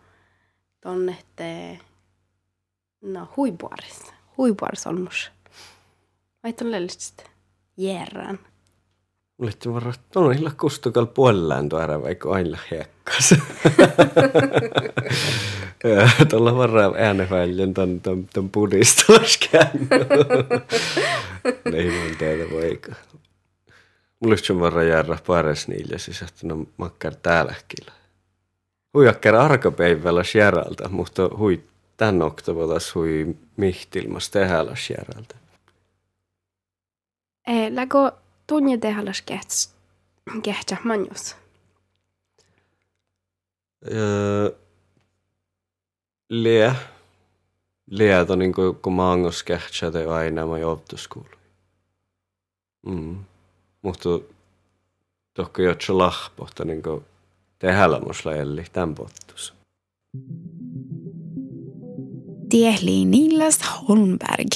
[0.87, 1.79] tonne te...
[3.01, 4.13] No, huipuaris.
[4.37, 5.31] Huipuaris on mus.
[6.43, 7.23] Aiton lyst
[7.77, 8.39] järrään.
[9.39, 13.29] Letjen varra, tuolla on kustukal puolellaan tuo ära, vaikka aina hiekkas.
[16.29, 19.71] Tuolla varra äänefäljen tämän, tämän, tämän pudistuskään.
[21.73, 22.95] Ei mun teitä voika.
[24.19, 27.85] Mulla on varra järra pares niille siis, että no makkar täälläkin.
[28.97, 31.63] Huijakkar arkapäivällä järältä, mutta hui
[31.97, 35.35] tän oktobotas hui mihtilmas tehällä järältä.
[37.47, 38.11] Eh, lägo
[38.47, 39.75] tunne tehalas kehts
[40.43, 41.35] kehtsä manjus.
[43.91, 44.49] Öö,
[46.29, 46.75] Lie.
[47.89, 51.35] Lieto niin kuin, kun maangos kähtsä te aina mä joutuskuulu.
[52.85, 53.23] Mm.
[53.81, 54.09] Mutta
[55.33, 57.05] tohko jotsa lahpohta niin kuin
[57.59, 59.53] tehdä musla jälli tämän pottus.
[62.49, 64.47] Tiehli Nilas Holmberg.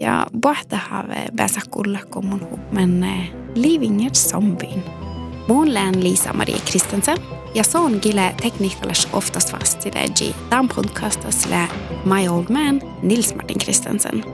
[0.00, 3.06] Ja bahtahaave bäsakulla kommun men
[3.54, 4.82] Livinger zombie.
[5.48, 7.18] Mun län Lisa-Marie Kristensen.
[7.54, 8.34] Ja se on gille
[9.12, 10.34] oftast fast i det G.
[10.50, 11.68] Tämän podcastas lä
[12.04, 14.24] My Old Man Nils Martin Kristensen.